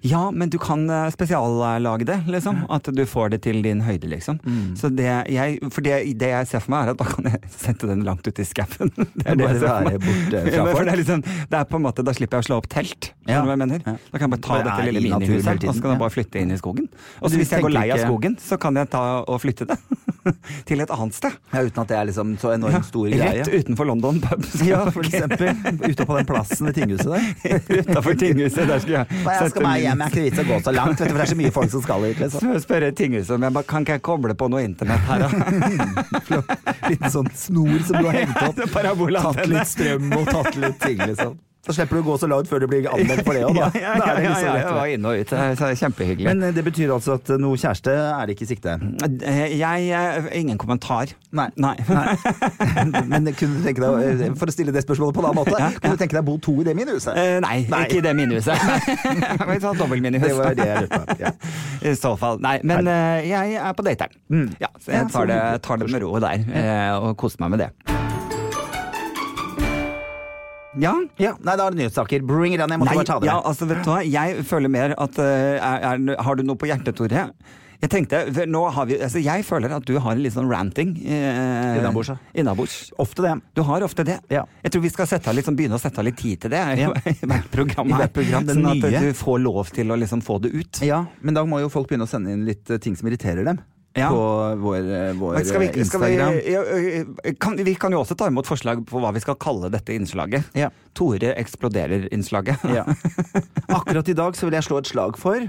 [0.00, 2.64] Ja, men du kan eh, spesiallage det, liksom.
[2.72, 4.38] At du får det til din høyde, liksom.
[4.42, 4.74] Mm.
[4.78, 7.50] Så det jeg For det, det jeg ser for meg, er at da kan jeg
[7.64, 8.92] sette den langt ut i skauen.
[9.18, 9.98] Det er det jeg ser for meg.
[10.02, 12.48] borte Ja, for det, er liksom, det er på en måte Da slipper jeg å
[12.48, 13.10] slå opp telt.
[13.28, 13.42] Ja.
[13.44, 16.42] Da kan jeg bare ta Bare dette lille minihuset, og så kan jeg bare flytte
[16.42, 16.88] inn i skogen.
[17.22, 19.78] Og hvis jeg går lei av skogen, så kan jeg ta og flytte det.
[20.68, 21.36] til et annet sted.
[21.52, 23.42] Ja, uten at det er liksom så enormt stor greie.
[23.42, 24.44] Rett utenfor London pub.
[24.66, 25.54] Ja, for eksempel.
[25.84, 27.58] Ute på den plassen ved tinghuset der.
[27.82, 28.68] Utafor tinghuset.
[28.68, 31.00] Der skulle jeg Jeg skal bare hjem, jeg har ikke vits å gå så langt,
[31.00, 32.22] vet du, for det er så mye folk som skal hit.
[32.24, 32.46] Liksom.
[32.46, 36.40] Så spørre tinghuset om jeg bare kan ikke jeg koble på noe internett her, da?
[36.88, 38.62] Liten sånn snor som du har hengt opp.
[38.78, 41.36] Tatt litt strøm og tatt litt ting, liksom.
[41.68, 43.68] Så slipper du å gå så langt før du blir anmeldt for det òg, da.
[43.76, 45.32] ja, ja, ja, liksom ja, jeg var inne og ut.
[45.34, 46.28] Det er Kjempehyggelig.
[46.30, 48.78] Men eh, det betyr altså at noe kjæreste er det ikke i sikte?
[49.04, 51.12] Eh, jeg eh, Ingen kommentar.
[51.36, 51.50] Nei.
[51.60, 51.74] Nei.
[53.12, 55.70] Men kunne du tenke deg, eh, for å stille det spørsmålet på en annen måte,
[55.76, 57.12] kunne du tenke deg å bo to i det minihuset?
[57.20, 58.66] Eh, nei, ikke i det minihuset.
[59.52, 60.28] Vi tar ta dobbeltminihus.
[60.28, 61.18] Det var det jeg lurte på.
[61.20, 61.34] Ja.
[61.90, 62.40] I så fall.
[62.44, 64.20] Nei, men eh, jeg er på dateren.
[64.32, 64.48] Mm.
[64.60, 67.66] Ja, så jeg tar det, tar det med ro der, eh, og koser meg med
[67.66, 68.07] det.
[70.82, 70.94] Ja.
[71.20, 72.26] Ja, nei, da er det nyhetssaker.
[72.26, 74.02] Bring it on, jeg måtte Nei, bare ta det ja, altså, vet du hva?
[74.06, 77.28] Jeg føler mer at uh, er, er, Har du noe på hjertet, Tore?
[77.78, 78.20] Jeg tenkte,
[78.50, 80.96] nå har vi, altså jeg føler at du har en litt sånn ranting.
[80.98, 82.10] Eh, Innabords.
[82.34, 82.78] Innabords.
[82.98, 83.36] Ofte det.
[83.54, 84.16] Du har ofte det.
[84.34, 84.42] Ja.
[84.64, 86.90] Jeg tror vi skal sette, liksom, begynne å sette av litt tid til det Ja.
[87.12, 87.94] i hvert program.
[87.94, 90.82] I hvert program, det sånn at du får lov til å liksom få det ut.
[90.82, 93.46] Ja, men da må jo folk begynne å sende inn litt eh, ting som irriterer
[93.46, 93.62] dem.
[93.98, 94.08] Ja.
[94.14, 96.40] På vår, eh, vår skal vi, skal vi, Instagram.
[96.46, 99.94] ja, kan, vi kan jo også ta imot forslag på hva vi skal kalle dette
[99.96, 100.52] innslaget.
[100.58, 100.70] Ja.
[100.98, 102.68] Tore eksploderer-innslaget.
[102.74, 102.86] Ja.
[103.78, 105.48] Akkurat i dag så vil jeg slå et slag for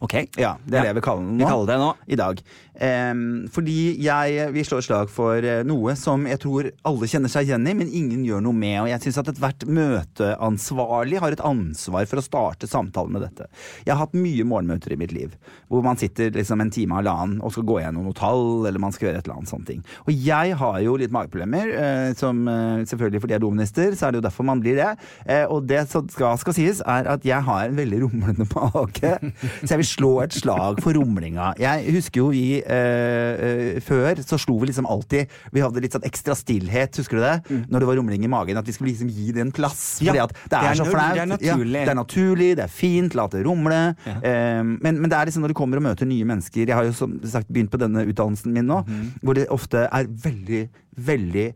[0.00, 1.38] Ok, Ja, det er det jeg vil kalle det nå.
[1.42, 1.88] vi kaller det nå.
[2.08, 2.42] I dag.
[2.80, 7.28] Um, fordi jeg vil slå et slag for eh, noe som jeg tror alle kjenner
[7.28, 8.78] seg igjen i, men ingen gjør noe med.
[8.80, 13.50] Og jeg syns at ethvert møteansvarlig har et ansvar for å starte samtalen med dette.
[13.84, 15.34] Jeg har hatt mye morgenmøter i mitt liv,
[15.68, 18.80] hvor man sitter liksom en time eller annen og skal gå gjennom noe tall, eller
[18.80, 19.84] man skal gjøre et eller annet sånt ting.
[20.06, 24.08] Og jeg har jo litt mageproblemer, uh, som uh, selvfølgelig fordi jeg er dominister, så
[24.08, 24.88] er det jo derfor man blir det.
[25.28, 29.14] Uh, og det som skal, skal sies, er at jeg har en veldig rumlende mage,
[29.60, 31.52] så jeg vil slå et slag for rumlinga.
[31.60, 35.94] Jeg husker jo vi eh, eh, før så slo vi liksom alltid Vi hadde litt
[35.96, 37.62] sånn ekstra stillhet, husker du det?
[37.70, 39.82] Når det var rumling i magen, at vi skulle liksom gi det en plass.
[40.04, 41.16] Ja, det er, det er så flaut.
[41.16, 41.80] det er naturlig.
[41.80, 43.80] Ja, det er naturlig, det er fint, la det rumle.
[44.06, 44.16] Ja.
[44.16, 46.86] Eh, men, men det er liksom når du kommer og møter nye mennesker Jeg har
[46.86, 49.06] jo som sagt begynt på denne utdannelsen min nå, mm.
[49.24, 50.64] hvor det ofte er veldig,
[51.06, 51.46] veldig,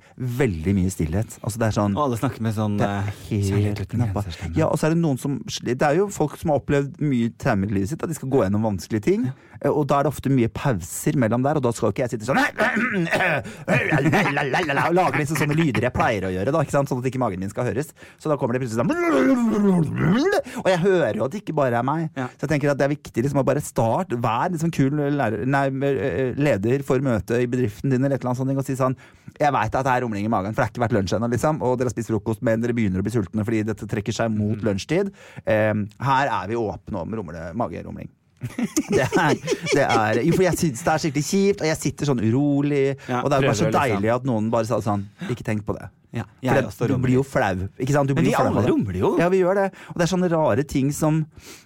[0.41, 1.39] veldig mye stillhet.
[1.43, 3.97] Altså det er sånn Og alle snakker med sånn eh, helt
[4.57, 7.33] Ja, og så er det noen som Det er jo folk som har opplevd mye
[7.41, 9.29] traumer i livet sitt, at de skal gå gjennom vanskelige ting.
[9.29, 12.05] Eh, Og da er det ofte mye pauser mellom der, og da skal jo ikke
[12.05, 12.41] jeg sitte sånn
[14.85, 16.91] Og lage liksom sånne lyder jeg pleier å gjøre, da, ikke sant?
[16.91, 17.89] sånn at ikke magen min skal høres.
[18.21, 18.91] Så da kommer det plutselig sånn
[20.63, 22.09] Og jeg hører jo at det ikke bare er meg.
[22.19, 22.27] Ja.
[22.35, 25.45] Så jeg tenker at det er viktig liksom å bare starte, vær liksom kul lærer,
[25.49, 28.77] nei, eh, leder for møte i bedriften din eller et eller annet sånt, og si
[28.79, 28.97] sånn
[29.41, 31.31] Jeg veit at det er rumling i magen, for det har ikke vært lunsj ennå,
[31.33, 34.15] liksom, og dere har spist frokost, men dere begynner å bli sultne fordi dette trekker
[34.15, 35.11] seg mot lunsjtid.
[35.45, 38.11] Um, her er vi åpne om rumle, magerumling.
[38.97, 39.35] Det er,
[39.75, 42.85] det er Jo, for jeg syns det er skikkelig kjipt, og jeg sitter sånn urolig,
[43.09, 43.77] Ja, og det er bare så liksom.
[43.81, 45.89] deilig at noen bare sa sånn Ikke tenk på det.
[46.15, 47.67] Ja, For det, også du blir jo flau.
[47.81, 48.09] Ikke sant?
[48.11, 49.11] Du Men vi flau alle rumler jo.
[49.21, 49.67] Ja, vi gjør det.
[49.93, 51.21] Og det er sånne rare ting som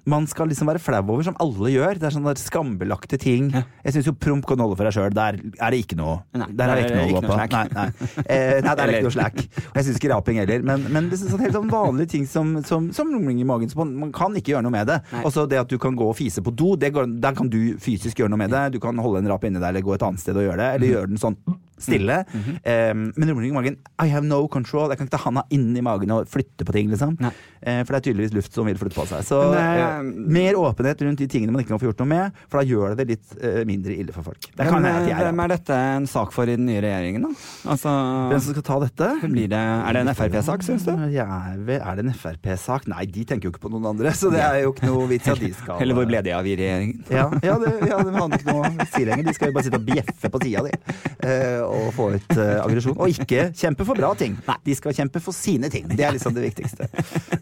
[0.09, 2.01] man skal liksom være flau over, som alle gjør.
[2.01, 3.51] Det er sånne skambelagte ting.
[3.55, 3.63] Ja.
[3.85, 5.15] Jeg syns jo promp kan holde for deg sjøl.
[5.15, 6.19] Der er det ikke noe.
[6.35, 7.39] Nei, der er det ikke noe å gå på.
[7.39, 7.87] Nei, nei.
[8.25, 9.39] Eh, nei, der er det ikke noe slack.
[9.69, 10.67] Og jeg syns ikke raping heller.
[10.73, 13.71] Men, men det er sånn helt sånn vanlige ting som, som, som rumling i magen.
[13.79, 14.99] Man, man kan ikke gjøre noe med det.
[15.23, 17.53] Og så det at du kan gå og fise på do, det går, der kan
[17.53, 18.65] du fysisk gjøre noe med det.
[18.75, 20.69] Du kan holde en rap inni deg eller gå et annet sted og gjøre det.
[20.75, 21.37] Eller Eller gjøre den sånn
[21.83, 22.23] stille.
[22.63, 24.93] Eh, men rumling i magen I have no control.
[24.93, 27.17] Jeg kan ikke ta handa inni magen og flytte på ting, liksom.
[27.19, 29.27] Eh, for det er tydeligvis luft som vil flytte på seg.
[29.27, 30.01] Så eh,
[30.39, 32.95] mer åpenhet rundt de tingene man ikke kan få gjort noe med, for da gjør
[32.95, 34.51] det det litt eh, mindre ille for folk.
[34.55, 36.81] Det kan at eh, jeg Hvem er er dette en sak for i den nye
[36.85, 37.31] regjeringen, da?
[37.73, 37.93] Altså,
[38.33, 39.09] Hvem som skal ta dette?
[39.29, 40.93] blir det, er det en Frp-sak, syns du?
[41.13, 42.89] Ja, er det en Frp-sak?
[42.91, 45.29] Nei, de tenker jo ikke på noen andre, så det er jo ikke noe vits
[45.33, 47.03] at de skal Eller hvor ble de av i regjeringen?
[47.13, 49.29] Ja, ja, det, ja, det handler ikke noe å si lenger.
[49.29, 52.65] De skal jo bare sitte og bjeffe på sida di eh, og få ut uh,
[52.65, 52.97] aggresjon.
[52.99, 54.37] Og ikke kjempe for bra ting.
[54.49, 54.57] Nei.
[54.67, 55.87] De skal kjempe for sine ting.
[55.91, 56.89] Det er liksom det viktigste.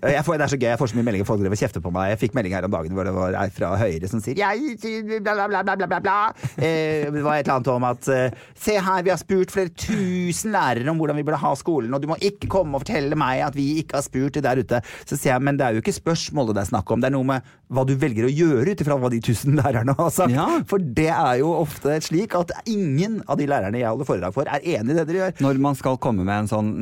[0.01, 1.29] Eh, Jeg får, det er så gøy, jeg får så mye meldinger.
[1.29, 2.11] Folk driver og kjefter på meg.
[2.15, 4.77] Jeg fikk melding her om dagen hvor det var ei fra Høyre som sier jeg,
[5.25, 6.17] bla, bla, bla, bla, bla.
[6.57, 9.71] Eh, Det var et eller annet om at eh, Se her, vi har spurt flere
[9.77, 13.17] tusen lærere om hvordan vi burde ha skolen, og du må ikke komme og fortelle
[13.19, 14.81] meg at vi ikke har spurt det der ute.
[15.07, 17.15] Så sier jeg, men det er jo ikke spørsmålet det er snakk om, det er
[17.17, 20.35] noe med hva du velger å gjøre ut ifra hva de tusen lærerne har sagt.
[20.35, 20.47] Ja.
[20.71, 24.49] For det er jo ofte slik at ingen av de lærerne jeg holder foredrag for,
[24.49, 25.35] er enig i det dere gjør.
[25.45, 26.73] Når man skal komme med en sånn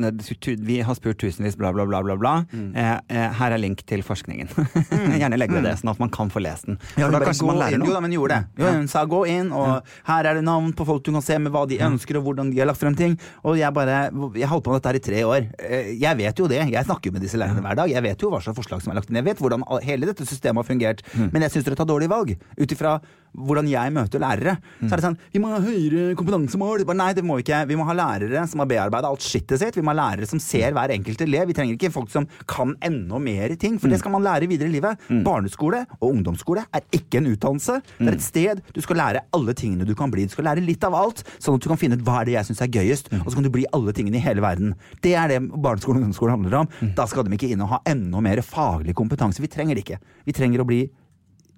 [0.65, 2.33] Vi har spurt tusenvis, bla, bla, bla, bla, bla.
[2.51, 2.71] Mm.
[2.75, 4.49] Eh, eh, her er link til forskningen.
[5.19, 6.79] Gjerne legg ved det, sånn at man kan få lest den.
[6.95, 7.85] Ja, For da kanskje man lærer inn.
[7.85, 8.63] Jo da, men gjorde det.
[8.63, 11.37] Jo, hun sa gå inn, og her er det navn på folk du kan se
[11.41, 13.17] med hva de ønsker, og hvordan de har lagt frem ting.
[13.43, 14.05] Og jeg bare
[14.35, 15.49] Jeg holdt på med dette her i tre år.
[15.59, 16.61] Eh, Jeg vet jo det.
[16.71, 17.91] Jeg snakker jo med disse lærerne hver dag.
[17.91, 19.19] Jeg vet jo hva slags forslag som er lagt inn.
[19.19, 21.03] Jeg vet hvordan hele dette systemet har fungert.
[21.15, 22.35] Men jeg syns dere tar dårlige valg.
[22.59, 22.97] Ut ifra
[23.35, 24.55] hvordan jeg møter lærere.
[24.81, 26.85] Så er det sånn Vi må ha høyere kompetansemål.
[26.87, 27.61] Bare, Nei, det må vi ikke.
[27.69, 29.75] Vi må ha lærere som har bearbeida alt skittet sitt.
[29.77, 31.47] Vi må ha lærere som ser hver enkelt elev.
[31.49, 34.69] Vi trenger ikke folk som kan enda mer ting, for det skal man lære videre
[34.71, 35.05] i livet.
[35.25, 37.79] Barneskole og ungdomsskole er ikke en utdannelse.
[37.99, 40.25] Det er et sted du skal lære alle tingene du kan bli.
[40.29, 42.35] Du skal lære litt av alt, sånn at du kan finne ut hva er det
[42.37, 44.75] jeg syns er gøyest, og så kan du bli alle tingene i hele verden.
[45.03, 46.69] Det er det barneskole og ungdomsskole handler om.
[46.97, 49.41] Da skal de ikke inn og ha enda mer faglig kompetanse.
[49.43, 49.99] Vi trenger det ikke.
[50.25, 50.83] Vi trenger å bli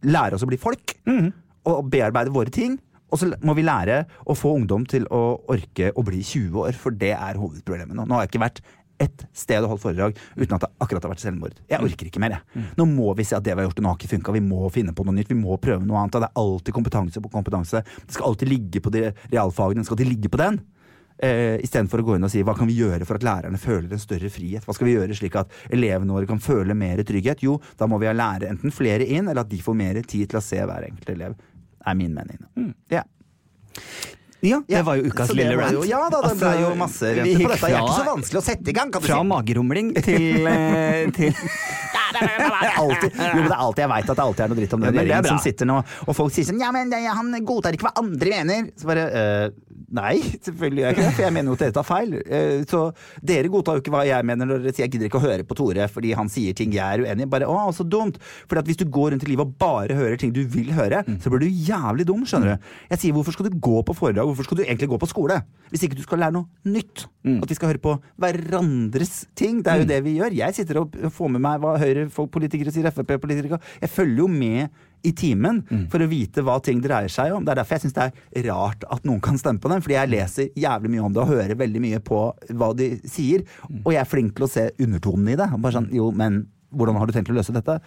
[0.08, 0.94] lære oss å bli folk
[1.68, 2.78] og bearbeide våre ting.
[3.08, 5.22] Og så må vi lære å få ungdom til å
[5.54, 8.04] orke å bli 20 år, for det er hovedproblemet nå.
[8.04, 8.60] Nå har jeg ikke vært
[9.00, 11.60] ett sted og holdt foredrag uten at det akkurat har vært selvmord.
[11.70, 12.64] Jeg orker ikke mer, jeg.
[12.80, 14.34] Nå må vi se at det vi har gjort, nå har ikke funka.
[14.36, 15.30] Vi må finne på noe nytt.
[15.32, 16.18] Vi må prøve noe annet.
[16.18, 17.84] Det er alltid kompetanse på kompetanse.
[18.02, 19.84] Det skal alltid ligge på de realfagene.
[19.86, 20.58] Det skal alltid ligge på den.
[21.18, 23.94] Eh, Istedenfor å gå inn og si hva kan vi gjøre for at lærerne føler
[23.94, 24.66] en større frihet?
[24.66, 27.46] Hva skal vi gjøre slik at elevene våre kan føle mer trygghet?
[27.46, 30.30] Jo, da må vi ha lære enten flere inn, eller at de får mer tid
[30.30, 31.38] til å se hver enkelt elev.
[31.90, 32.76] Er min mening.
[32.92, 33.02] Ja.
[34.46, 35.80] Ja, det var jo ukas lille rant.
[35.90, 37.58] Ja da, det Altså, ble jo masse vi på dette.
[37.64, 39.30] Det er ikke så vanskelig å sette i gang, kan du Fra si.
[39.32, 41.34] magerumling til, eh, til
[42.78, 44.84] alltid, jo, men det er alltid, jeg veit at det alltid er noe dritt om
[44.84, 47.90] den er regjeringen som sitter nå, og folk sier sånn Ja, men han godtar ikke
[47.90, 48.70] hva andre mener.
[48.78, 49.48] Så bare eh,
[49.98, 52.16] Nei, selvfølgelig gjør jeg ikke det, for jeg mener jo at dere tar feil.
[52.26, 52.82] Eh, så
[53.24, 55.46] dere godtar jo ikke hva jeg mener når dere sier jeg gidder ikke å høre
[55.48, 57.30] på Tore fordi han sier ting jeg er uenig i.
[57.32, 58.18] Bare å, så dumt.
[58.50, 61.32] For hvis du går rundt i livet og bare hører ting du vil høre, så
[61.32, 62.68] blir du jævlig dum, skjønner du.
[62.92, 65.40] Jeg sier hvorfor skal du gå på foredrag, hvorfor skal du egentlig gå på skole?
[65.72, 67.08] Hvis ikke du skal lære noe nytt.
[67.28, 69.62] At vi skal høre på hverandres ting.
[69.64, 70.36] Det er jo det vi gjør.
[70.38, 74.70] Jeg sitter og får med meg hva Høyre-politikere sier, Frp-politikere Jeg følger jo med
[75.06, 75.62] i timen
[75.92, 77.46] for å vite hva ting dreier seg om.
[77.46, 79.84] Det er derfor jeg syns det er rart at noen kan stemme på dem.
[79.84, 82.22] Fordi jeg leser jævlig mye om det og hører veldig mye på
[82.58, 83.46] hva de sier.
[83.84, 85.50] Og jeg er flink til å se undertonen i det.
[85.58, 86.46] Bare sånn, jo, men
[86.76, 87.80] hvordan har du tenkt å løse dette?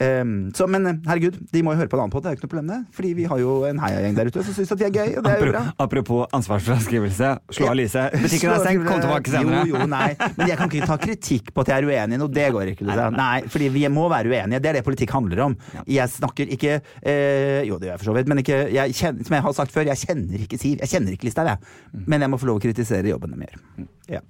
[0.00, 2.36] Um, så, men eh, herregud, de må jo høre på en annen podkast, det er
[2.36, 2.78] jo ikke noe problem det.
[2.96, 5.26] Fordi vi har jo en heiagjeng der ute som syns at de er gøy, og
[5.26, 5.62] det er jo bra.
[5.84, 7.32] Apropos ansvarsfraskrivelse.
[7.52, 8.16] Slå av lyset.
[8.24, 9.66] Butikken er stengt, kom tilbake senere.
[9.68, 10.08] Jo, jo, nei.
[10.38, 12.32] Men jeg kan ikke ta kritikk på at jeg er uenig i noe.
[12.32, 12.88] Det går ikke.
[12.88, 13.20] Liksom.
[13.20, 14.62] Nei, fordi vi må være uenige.
[14.64, 15.58] Det er det politikk handler om.
[15.84, 19.28] Jeg snakker ikke eh, Jo, det gjør jeg for så vidt, men ikke jeg kjenner,
[19.28, 20.80] Som jeg har sagt før, jeg kjenner ikke Siv.
[20.80, 22.04] Jeg kjenner ikke Listhaug, jeg.
[22.08, 23.60] Men jeg må få lov å kritisere jobbene mer.
[24.08, 24.24] Ja.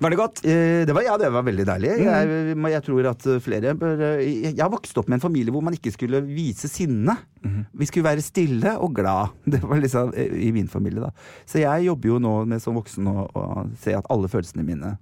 [0.00, 0.42] Var det godt?
[0.44, 1.92] Eh, Det var, ja, det var veldig deilig.
[2.04, 5.64] Jeg, jeg tror at flere bør eh, Jeg har vokst opp med en familie hvor
[5.64, 7.16] man ikke skulle vise sinne.
[7.72, 9.32] Vi skulle være stille og glad.
[9.52, 11.10] Det var liksom eh, i min familie, da.
[11.48, 13.26] Så jeg jobber jo nå med som voksen å
[13.80, 14.96] se at alle følelsene mine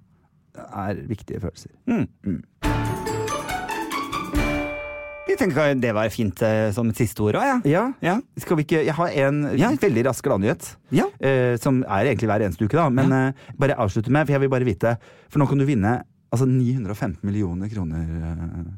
[0.55, 1.73] er viktige følelser.
[5.35, 7.55] Jeg tenker det var fint eh, som et siste ord òg, ja.
[7.67, 7.83] Ja.
[8.05, 8.13] Ja.
[8.39, 9.69] Skal vi ikke Jeg har en Ja.
[9.81, 10.69] veldig rask gladnyhet.
[10.95, 11.05] Ja.
[11.19, 12.87] Uh, som er egentlig hver eneste uke, da.
[12.89, 14.95] Men uh, bare avslutte med, for jeg vil bare vite
[15.29, 15.97] For nå kan du vinne
[16.31, 17.99] altså 915 millioner kroner.
[17.99, 18.71] eh,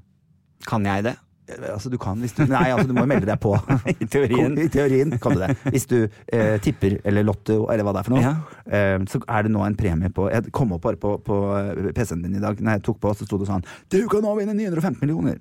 [0.68, 1.16] Kan jeg det?
[1.48, 3.54] Altså, du kan hvis du Nei, altså, du må jo melde deg på.
[3.94, 4.58] I teorien.
[4.60, 5.54] I teorien kan du det.
[5.72, 8.34] Hvis du eh, tipper eller lotto eller hva det er for noe, Ja.
[8.68, 11.92] eh, så er det nå en premie på Jeg kom opp bare på, på eh,
[11.96, 12.60] PC-en din i dag.
[12.60, 15.40] Når jeg tok på, så sto det sånn Du kan nå vinne 915 millioner!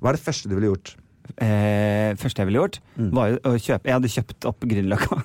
[0.00, 0.96] Hva er det første du ville gjort?
[1.42, 2.76] Eh, første jeg ville gjort,
[3.14, 5.16] var å kjøpe Jeg hadde kjøpt opp Grünerløkka.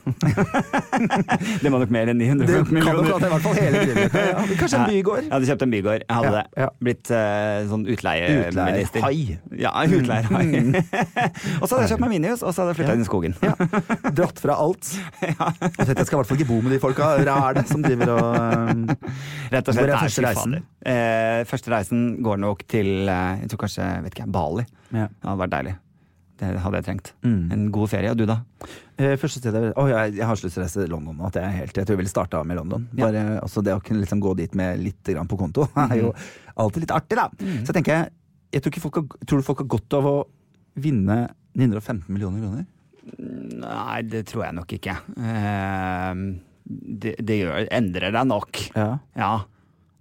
[1.63, 4.23] det var nok mer enn 900 Det kan nok prate i hvert fall hele Grünerløkka.
[4.29, 5.23] Ja, kanskje en bygård?
[5.25, 6.05] Jeg hadde kjøpt en bygård.
[6.05, 6.69] Jeg hadde Ja, ja.
[6.87, 9.03] Blitt eh, sånn utleieminister.
[9.03, 9.37] Utleierhai.
[9.59, 10.85] Ja, utleierhai.
[11.61, 13.37] og så hadde jeg kjøpt meg minihus, og så hadde jeg flytta inn i skogen.
[14.21, 14.93] Dratt fra alt.
[15.17, 17.11] Og tenkte jeg skal i hvert fall ikke bo med de folka
[17.57, 18.85] det som driver og um,
[19.51, 20.57] Rett og Hvor det er første reisen?
[20.85, 24.65] Eh, første reisen går nok til eh, Jeg tror kanskje vet ikke, Bali.
[24.93, 25.07] Ja.
[25.09, 25.73] Det hadde vært deilig.
[26.37, 27.07] Det hadde jeg trengt.
[27.25, 27.39] Mm.
[27.55, 28.11] En god ferie.
[28.13, 28.35] Og du, da?
[29.01, 31.23] Eh, Første stedet Å, jeg, jeg har lyst til å reise til London.
[31.25, 32.85] At jeg, helt, jeg tror jeg ville starta med London.
[32.93, 33.07] Ja.
[33.07, 36.13] Bare, også det å kunne liksom gå dit med litt grann på konto er jo
[36.61, 37.27] alltid litt artig, da.
[37.41, 38.05] Så jeg tenker
[38.53, 40.15] jeg, tror, folk har, tror du folk har godt av å
[40.79, 41.23] vinne
[41.57, 42.65] 915 millioner kroner?
[43.17, 44.95] Nei, det tror jeg nok ikke.
[45.17, 46.21] Eh,
[46.67, 48.61] det, det gjør, endrer deg nok.
[48.77, 48.89] Ja.
[49.17, 49.33] Ja,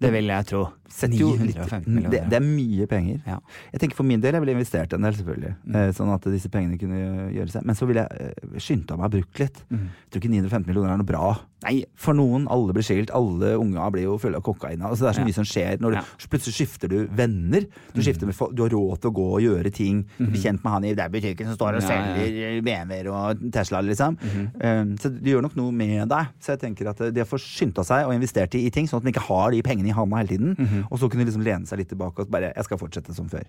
[0.02, 0.66] det vil jeg tro.
[0.88, 2.28] Setter jo litt, det, millioner.
[2.30, 3.20] det er mye penger.
[3.26, 3.38] Ja.
[3.72, 5.54] Jeg tenker For min del, jeg ville investert en del, selvfølgelig.
[5.66, 5.92] Mm.
[5.96, 7.64] Sånn at disse pengene kunne gjøre seg.
[7.66, 8.32] Men så ville jeg
[8.62, 9.60] skyndt skynda meg å brukt litt.
[9.70, 11.28] Jeg tror ikke 915 millioner er noe bra.
[11.64, 14.78] Nei, For noen, alle blir skilt, alle unga blir jo fulle av kokain.
[14.84, 15.26] Altså, det er så Ja.
[15.26, 15.80] mye som skjer.
[15.80, 16.02] Når du, Ja.
[16.28, 17.64] plutselig skifter du venner.
[17.94, 20.04] Du, skifter med, du har råd til å gå og gjøre ting.
[20.18, 23.80] Du blir kjent med han i den butikken som står og selger BMW-er og Tesla,
[23.80, 24.16] liksom.
[24.62, 26.26] Um, så det gjør nok noe med deg.
[26.40, 28.98] Så jeg tenker at det å få skynda seg og investert i, i ting, sånn
[28.98, 31.44] at man ikke har de pengene i handa hele tiden, Og så kunne de liksom
[31.46, 33.44] lene seg litt tilbake og bare Jeg skal fortsette som før.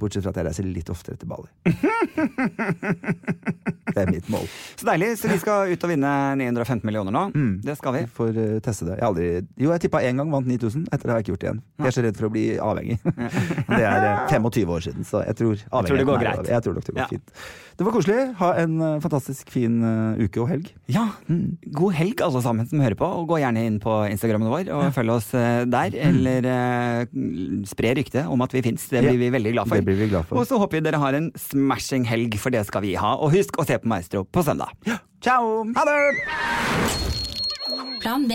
[0.00, 1.48] Bortsett fra at jeg reiser litt oftere til Bali.
[3.92, 4.46] det er mitt mål.
[4.76, 5.12] Så deilig.
[5.20, 7.24] Så vi skal ut og vinne 915 millioner nå.
[7.64, 8.04] Det skal vi.
[8.18, 8.98] Får uh, teste det.
[9.00, 9.28] Jeg aldri
[9.60, 10.86] Jo, jeg tippa én gang, vant 9000.
[10.92, 11.62] Etter det har jeg ikke gjort det igjen.
[11.82, 12.98] Jeg er så redd for å bli avhengig.
[13.76, 15.54] det er uh, 25 år siden, så jeg tror
[15.92, 16.48] tror det går greit.
[16.52, 17.10] Jeg tror nok det går Ja.
[17.10, 17.36] fint.
[17.78, 18.20] Det var koselig.
[18.38, 20.68] Ha en uh, fantastisk fin eh, uke og helg.
[20.92, 21.06] Ja,
[21.74, 24.90] god helg alle sammen som hører på, og gå gjerne inn på Instagrammen vår og
[24.96, 26.61] følg oss eh, der, eller eh,
[27.68, 28.86] spre ryktet om at vi fins.
[28.88, 29.76] Det blir Ja, vi veldig glad for.
[29.76, 30.38] det blir vi glad for.
[30.42, 33.14] Og så håper vi dere har en smashing helg, for det skal vi ha.
[33.18, 34.70] Og husk å se på Maestro på søndag.
[35.22, 35.64] Ciao!
[35.76, 35.98] Ha det!
[38.02, 38.34] Plan B.